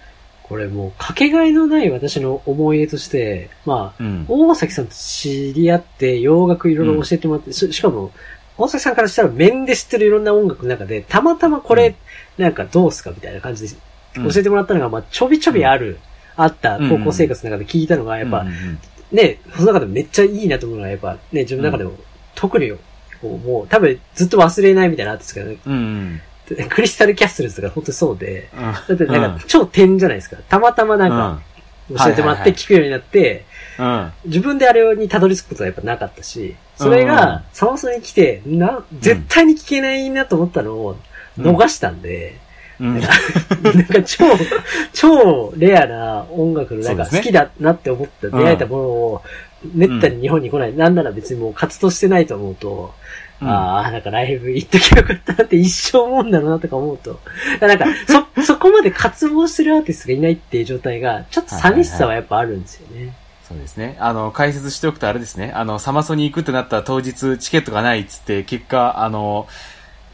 [0.49, 4.27] これもう、かけがえのない私の思い出として、まあ、うん。
[4.29, 8.13] 大崎さんと知り合って、洋楽いろいろ教えてもらって、ししかも、
[8.59, 11.95] 大崎さんからしたら面で知ってるいろんな音楽の中で、たまたまこれ、
[12.39, 13.77] なんかどうすかみたいな感じで
[14.19, 14.31] うん。
[14.31, 15.99] 教えてもらったのが、まあ、ちょびちょびある、
[16.37, 18.79] あった高校生活の中で聞いたのが、やっぱうん、うん
[19.13, 21.93] ね、その中でもめっちゃいいなと思うのが、やっぱね、自分の中でも、
[22.35, 22.79] 特に、こ
[23.23, 26.21] うもう、多分ずっと忘れないみたいなのあったんですけどね、うん。
[26.59, 28.63] うん クリスタルキャッスルズが本当にそうで、うん。
[28.63, 30.37] だってなんか超点じゃないですか。
[30.49, 31.41] たまたまなんか
[31.89, 33.45] 教えてもらって聞くようになって。
[34.25, 40.97] 自分であれにたどり着くことはやっぱなかったし、それうんがサマソニに来て、な、絶対に聞けないなと思ったのを
[41.39, 42.39] 逃したんで、
[42.81, 43.01] うん。
[43.01, 43.03] なん
[43.87, 44.25] か超、
[44.93, 49.23] 超レアな音楽のなんか好きだなって思った、出会えたものを、
[49.75, 50.75] めったに日本に来ない。
[50.75, 52.95] なんなら別にもう活動してないと思うと、
[53.41, 57.21] うんああ、なんかライブ行っときゃよかったなって一生思うんだろうなとか思うと、
[57.61, 63.15] なんか、そ、 そこまで活動してるアーティストがいないっていう状態が、ちょっと寂しさはやっぱあるんですよね。
[63.49, 63.97] そうですね。
[63.99, 65.51] あの、解説しておくとあれですね。
[65.55, 69.47] あの、サマソに行くってなった当日、チケットがないっつって、結果、あの、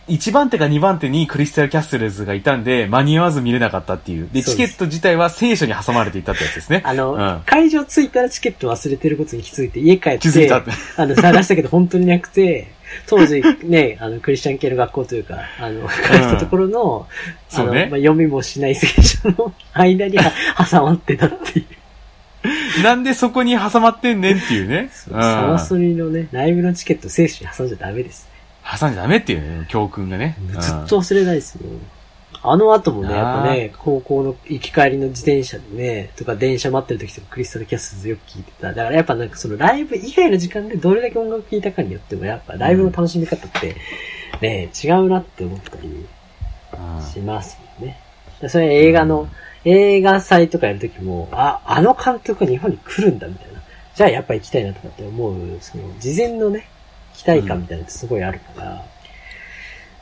[0.09, 4.29] 1番手か2番手にクリスタルキャッスルズがいたんで、間に合わず見れなかったっていう。
[4.33, 6.83] で、チケット自体は聖書に挟まれていたってやつですね。
[6.85, 10.71] あの、うん会場着いたらチケット忘れてることに気づいて、家帰って、気づいたって。
[10.97, 12.73] あの、探したけど本当になくて、
[13.07, 17.07] 当時ね、あの、クリスチャン系の学校というか、あの、通ったところの、
[17.53, 20.33] あの、そうねまあ、読みもしない聖書の間には
[20.71, 22.83] 挟まってたっていう。
[22.83, 24.91] なんでそこに挟まってんねんっていうね。
[24.93, 28.29] そうサマソニのね、ライブのチケット聖書に挟んじゃダメです。
[28.79, 30.37] 挟んじゃダメっていうね、教訓がね。
[30.41, 31.63] うんずっと忘れないですよ。
[32.43, 38.69] あの後もね、やっぱね、高校の行き帰りの自転車でね、とか電車待ってる時とかクリスタルキャスズよく聞いてた。
[38.69, 43.75] だからやっぱなんかそのライブ以外の時間でどれだけ音楽聴いたかによってもやっぱライブの楽しみ方って
[44.41, 47.99] ね、違うなって思ったりうんしますもんね。
[48.41, 49.29] でそれ映画の、
[49.65, 53.61] 映画祭とかやるときも、あ、あの監督が日本に来るんだみたいな。
[53.97, 56.69] じゃあやっぱ行きたいなとかって思う、その事前のね、
[57.19, 58.85] 期待感みたいなのってすごいあるから、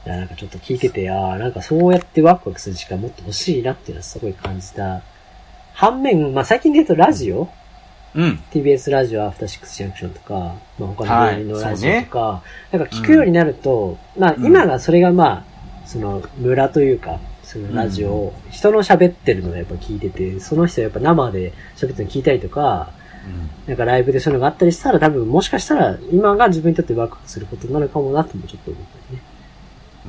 [0.04, 5.00] いやなんかちょっと聞いてて、ああ、なんかそうやってワクワクする時間もっと欲しいなっていうのはすごい感じた。
[5.72, 7.48] 反面、まあ最近で言うとラジオ、
[8.14, 8.42] うん。
[8.52, 10.34] TBS ラジオアフターシックスジャンクションとか、
[10.78, 15.44] まあ他ののはいラジオとか、なんか聞くようになると、まあうん今がそれがまあ、
[15.86, 22.90] その村というか、そのラジオを、人の喋ってるのをやっぱ聞いてて、その人やっぱ生で喋ってるの聞いたりとか、
[23.66, 29.22] なんかライブでそういうのがあったりしたら多分もしかしたら今が自分にとってワクワクすることになるかもなともちょっと思ったりね。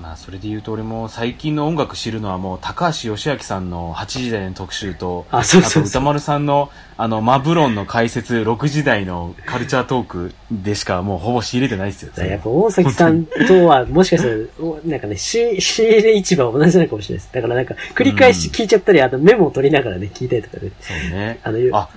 [0.02, 6.70] まあ、それで言うと俺も最近の音楽知るのはもう高橋義明さんの8時台の特集と、あ、そうそう歌丸さんの
[7.00, 12.26] あのマブロンの解説6時台のカルチャートークでしかもうほぼ仕入れてないですよ。
[12.26, 17.34] やっぱ大崎さんとは、もしかしたら、おなんかね、仕仕入れ市場は同じなのかもしれないです。
[17.34, 21.40] だからなんか、繰り返し聞いちゃったり、あとメモを取りながらね、聞いたりとかで、そうね。
[21.44, 21.90] あの、よあ、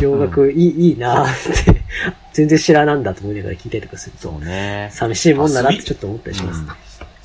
[0.00, 1.82] 洋楽いい、いいなーって、
[2.32, 4.90] 全然知らなんだと思いながら聞いたりとかすると、そうね。
[4.92, 6.68] 寂しいもんだなってちょっと思ったりしますね。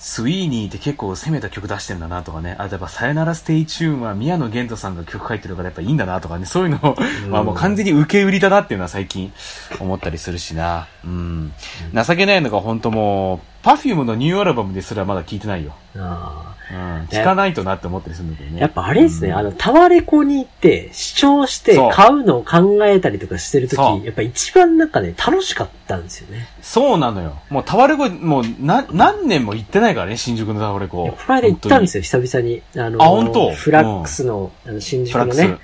[0.01, 2.55] スイーニーって結構攻めた曲出してんだなとかね。
[2.57, 6.47] あとやっぱさよならステイチューンは宮野弦士さんが曲書いてるからやっぱいいんだなとかね。
[6.47, 9.31] そういうのを、うんまあもう完全に受け売りだなっていうのは最近
[9.79, 10.87] 思ったりするしな。
[11.05, 11.53] うん。
[11.93, 15.73] 情けないのが本当もう、パフュームのニューアルバムですらまだ聴いてないよ。
[15.95, 16.77] あうん。
[17.05, 18.57] 聞かないとなって思ったりするんだけどね。
[18.57, 26.47] ーやっぱあれですね、うんあの、タワレコに行って、視聴して買うのを考えたりとかしてるとき、やっぱ一番なんかね、楽しかったんですよね。
[26.61, 27.37] そうなのよ。
[27.49, 31.07] もうタワレコ、もうな、何年も行ってないからね、新宿のタワレコ。
[31.07, 32.61] この間行ったんですよ、久々に。
[32.77, 33.51] あの、あ本当？
[33.51, 35.25] フラックスの、あの、新宿の。
[35.25, 35.57] ね。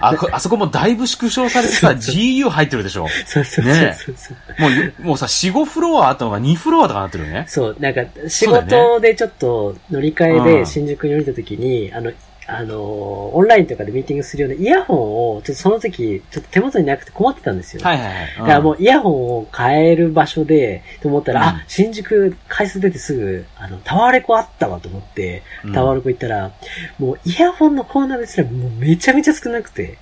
[0.00, 3.06] あこ、あそこもだいぶ縮小されてさ、GU 入ってるでしょ。
[3.26, 4.62] そうそうそうねそうそう。
[4.62, 7.44] もうよ、もうさ、4、5フロアあったのが2フロアとかなってるよね。
[7.48, 12.12] そう、なんか、仕事でちょっと乗り換えうんで新宿に降りた時に、あの、
[12.50, 17.82] あの、オンラインとかでミーティングするようなイヤホンを、ちょっとその時、ちょっと手元になくて困ってたんですよ。
[17.82, 18.26] はいはいはい。
[18.38, 26.52] だからもうイヤホンを買える場所で、と思ったら、うんあ、新宿回数出てすぐ、あの、タワレコあったわと思って、うんタワレコ行ったら、
[26.98, 29.98] もうイヤホンのコーナーですらもうめちゃめちゃ少なくて、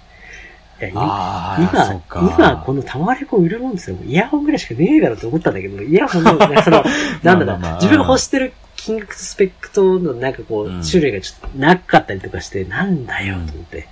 [0.80, 2.34] や、いああ、そ今。
[2.36, 3.96] 今、このタワレコ売るもんですよ。
[4.04, 6.84] イヤホンぐらいしかねえだろうと思ったんだけど、イヤホンの、ね、その、
[7.22, 8.52] なんだろう、自分が欲してる
[8.86, 13.88] 金額とスペックとのなんかこう、うん種類がちょっとなかったりとかして、なんだよ、と思って。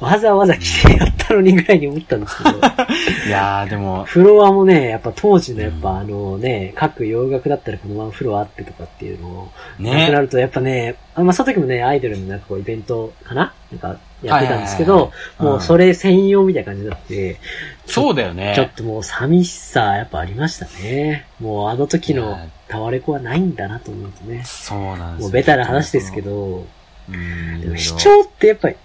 [0.00, 2.50] わざわざ来てやったのにぐらいに思ったんですけど、
[3.28, 10.22] いやー、でも、フロアもね、やっぱ当時のやっぱうんあのね、各洋楽だったらこのワンフロアあってとかっていうのを、なくなね。
[10.22, 13.54] るとやっぱね、あまあその時もね、アイドルのなんかこうイベントかな？
[13.70, 17.38] なんかやってたんですけど、はいもうそれ専用みたいな感じになって、
[17.86, 18.54] そうだよね。
[18.56, 21.26] ちょっともう寂しさやっぱありましたね。
[21.38, 22.38] もうあの時の
[22.72, 24.42] タワレコはないんだなと思うとね。
[24.46, 25.26] そうなんですよ。
[25.26, 26.22] もうベタな話ですけ。
[26.22, 26.66] ど、
[27.06, 27.60] うん。
[27.60, 28.76] でも視視聴聴ってやっぱり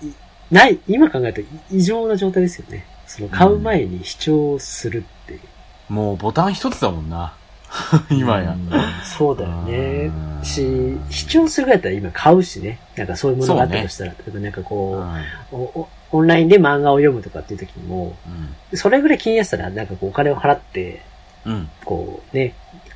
[0.52, 2.86] ない、今考えると異常な状態ですよね。
[3.06, 5.40] その買う前に視聴するっていう。
[5.88, 7.34] もうボタン一つだもんな。
[8.12, 8.52] 今や。
[8.52, 8.70] うん
[9.06, 10.42] そうだよねう。
[10.42, 12.80] んし、視聴するぐらいだったら今買うしね。
[12.98, 15.24] なんかそういうものがあったとしたら、例えばなんかうこんう、
[15.54, 21.02] おおオンラインで漫画を読むとかっていう時にも、うんそれぐらい気になってたら、なんかこうお金を払って、
[21.46, 21.70] うん。
[21.86, 22.54] こうね、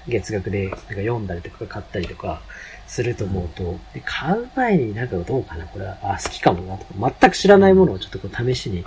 [0.08, 2.42] 月額でなんか読んだりとか買ったりとか
[2.88, 8.84] すると思うと、で買う前になんかどうかな、これは、あ、好きかもなとか、全く知らないものをちょっとこう試しに、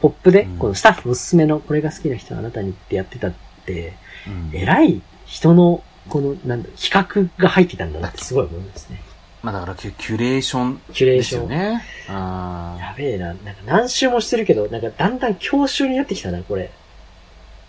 [0.00, 3.32] ポップでうん、このスタッフおすすめのこれが好きな人はあなたにってやってたっ
[3.64, 3.94] て、
[4.26, 9.00] うん偉い人の、この、なんだ、比較が入ってたんだなってすごい思いますね。
[9.42, 11.42] まあだからキュキュレーションキュレーション。
[11.42, 11.84] よね。
[12.08, 13.26] あやべえな。
[13.26, 16.72] なんか何周もしてるけど、なんかだんだん教習になってきたな、これ。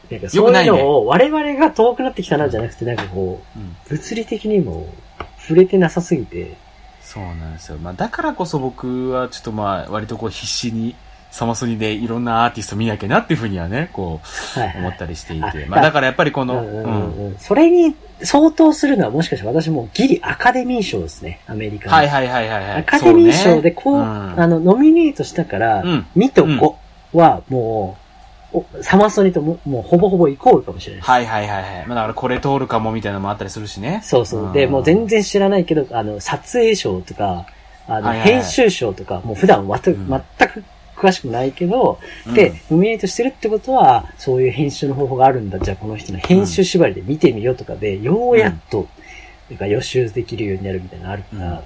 [0.10, 4.88] なんかそういうのを我々が遠くなってきたなじゃなくて、なんかこーう物理的にも
[5.40, 6.56] 触れてなさすぎて、
[7.02, 7.78] そうなんですよ。
[7.78, 10.96] まあだからこそ僕はちょっとまあ割とこう必死に
[11.32, 14.22] サマソニでいろんなアーティスト見なきゃなっていうふうにはね、こ
[14.56, 14.76] はい、はい。
[14.78, 15.66] う思ったりしていあて。
[15.66, 21.96] まあだからやっぱりこの、うんうんううんんそれに相当するのはもしかして私もギリアカデミー賞ですね、アメリカの。
[21.96, 22.80] はいはいはいはいはい。
[22.80, 26.06] アカデミー賞でこう、そうねあの、ノミネートしたから、うん。
[26.16, 26.78] ミとコ
[27.14, 28.07] はもう、お
[28.82, 31.02] サマソニとももうほぼほぼイコールかもしれない。
[31.02, 31.88] はいはいはいはい。
[31.88, 34.02] まあだからこれ通るかもみたいなのもあったりするしね。
[34.04, 34.54] そうそう。
[34.54, 37.46] で、もう全然知らないけど、あの、撮影賞とか、
[37.88, 40.64] あの、はいはいはい編集賞とか、もう普段わたうん全く
[40.96, 45.60] 詳しくもないけど、うんで、ノミネートしてるってことは、そういう編集の方法があるんだ。
[45.60, 48.88] じゃあこの人の編集縛りで見てみようとかで、ようやっと、
[49.50, 51.60] なんか予習できるようになるみたいなのあるから、うん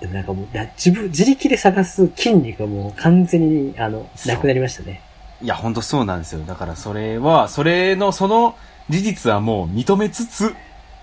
[0.00, 5.00] でもなんかもう、だ自分、自力で探す筋肉がもう完全に、あの、なくなりましたね。
[5.44, 6.40] いや、本当そうなんですよ。
[6.46, 8.56] だからそれは、それの、その
[8.88, 10.54] 事実はもう認めつつ、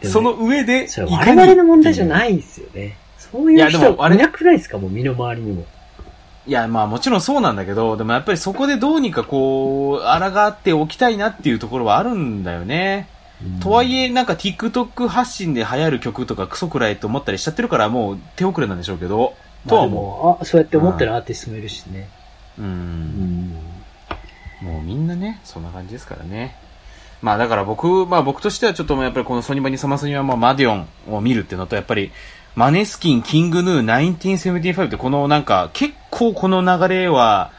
[0.01, 2.97] でもその上で、我々の問題じゃないですよね。
[3.19, 4.79] そういう人いなくないですか？
[4.79, 5.63] もう身の回りにも。
[6.47, 13.07] いや、まあもちろんそうなんだけど、でもやっぱりそこでどうにかこう、抗っておきたいなっていうところはあるんだよね。
[13.61, 19.35] とはいえ、なんか TikTok 発信で流行る曲とかクソくらいと思ったりしちゃってるからもう手遅れなんでしょうけど、
[19.67, 22.09] とはまあで思も、あ、そうやって思ってるアーティストもいるしね。
[22.57, 22.61] う。
[22.61, 22.65] う。
[22.65, 23.57] うんん。
[24.61, 26.55] もうみんなね、そんな感じですからね。
[27.21, 32.11] まあだから僕、まあ僕としてはちょっとやっぱりこのソニバニサマソニはまあマディオンを見るっていうのと、やっぱり
[32.55, 37.51] マネスキン、キングヌー、1975ってこのなんか結構この流れは、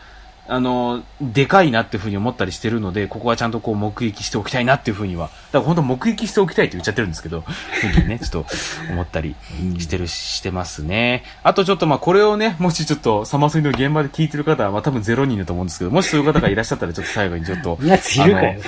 [0.48, 8.46] あの、でかいなっていうふうに思ったりしてるので、ここはちゃんとこう目撃しておきたいなっていうふうには、だから本当目撃しておきたいって言っちゃってるんですけど、ふうにね、ちょっと
[8.90, 9.36] 思ったり
[9.78, 11.22] してる、してますね。
[11.44, 18.60] あとちょっとまあこれをね、もしちょっとサマソニの現場で聞いてる方は、まあ多分ゼロ人だと思うんですけど、もしそういう方がいらっしゃったらちょっと最後にちょっと、やついるかよ。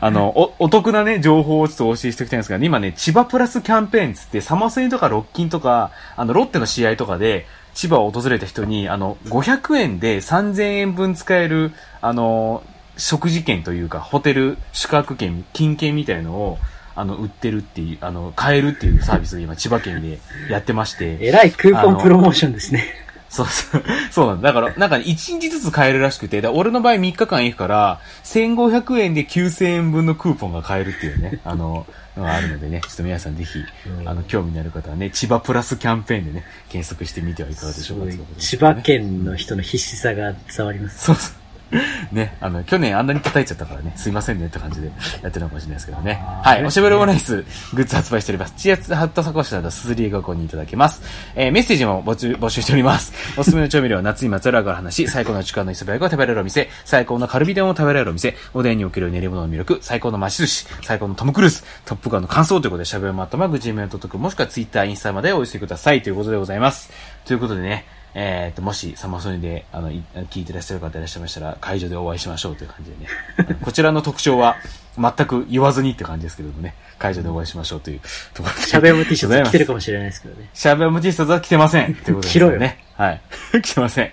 [0.00, 12.62] あの、お、お得なね、情報をちょっとお教えしておきたいんですが、今ね、千葉プラスキャンペーンつって、サマソニとかロッキンとか、あの、ロッテの試合とかで、千葉を訪れた人に、あの、500円で3000円分使える、あの、
[12.96, 16.58] 食事券というか、ホテル宿泊券、金券みたいのを、
[16.94, 20.18] あの、売ってるっていう、あの、買えるっていうサービスが今、千葉県で
[20.50, 22.84] やってまして、えらいクーポンプロモーションですね。
[23.32, 23.82] そうそう。
[24.10, 24.52] そうなんだ。
[24.52, 31.86] だから、なんか1日ずつ買えるらしくて、俺の場合3日間行くから、1500円で9000円分のクーポンが買えるっていうね、あの、
[32.16, 33.58] のがあるのでね、ちょっと皆さんぜひ、
[33.88, 41.04] うんあの、興味のある方はね、千葉プラスキャンペーンでね、検索してみてはいかがでしょうか、千ね葉県の人の必死さが伝わります。
[41.04, 41.41] そうそう。
[42.12, 44.90] ね、あの、去年あんなに叩いちゃったからね、すいませんねって感じで
[45.22, 46.22] やってるのかもしれないですけどね。
[46.42, 48.54] はい、おしゃべりオムライス、グッズ発売しております。
[48.56, 51.02] チアツハットサコッシュなど、すずりがご購入いただけます。
[51.34, 53.12] えーメッセージも募集募集しております。
[53.36, 66.90] おすすめの調味料は夏にまつわる話、最高の力の磯辺焼きを食べられるお店、最高のカルビ丼を食べられるお店、おでんにおける練り物の魅力、最高の増し寿司、最高のトム・クルーズ、トップガンの感想ということで、しゃべるマットマーク、ジーメントとく、もしくはツイッター、インスタまでお寄せくださいということでございます。
[67.24, 73.56] ということでね、えー、と、もし、サマソニで、あの、い聞いてらっしゃる方いらっしゃいましたら、会場でお会いしましょうという感じでね。
[73.64, 74.56] こちらの特徴は、
[74.98, 78.00] 全く言わずにって感じですけれどもね、会場でお会いしましょうという
[78.34, 78.62] ところで。
[78.62, 79.76] シャベオム T シャツ着てるかも。
[79.76, 80.50] もしれないですけどね。
[80.52, 81.94] シャベオム T シャツは着てません。
[81.94, 82.84] ということです着ろよね。
[82.96, 83.20] はい。
[83.62, 84.10] 着てません。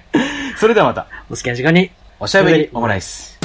[0.57, 1.07] それではまた。
[1.29, 1.91] お好きな時間に。
[2.19, 3.38] おしゃべりオムライス。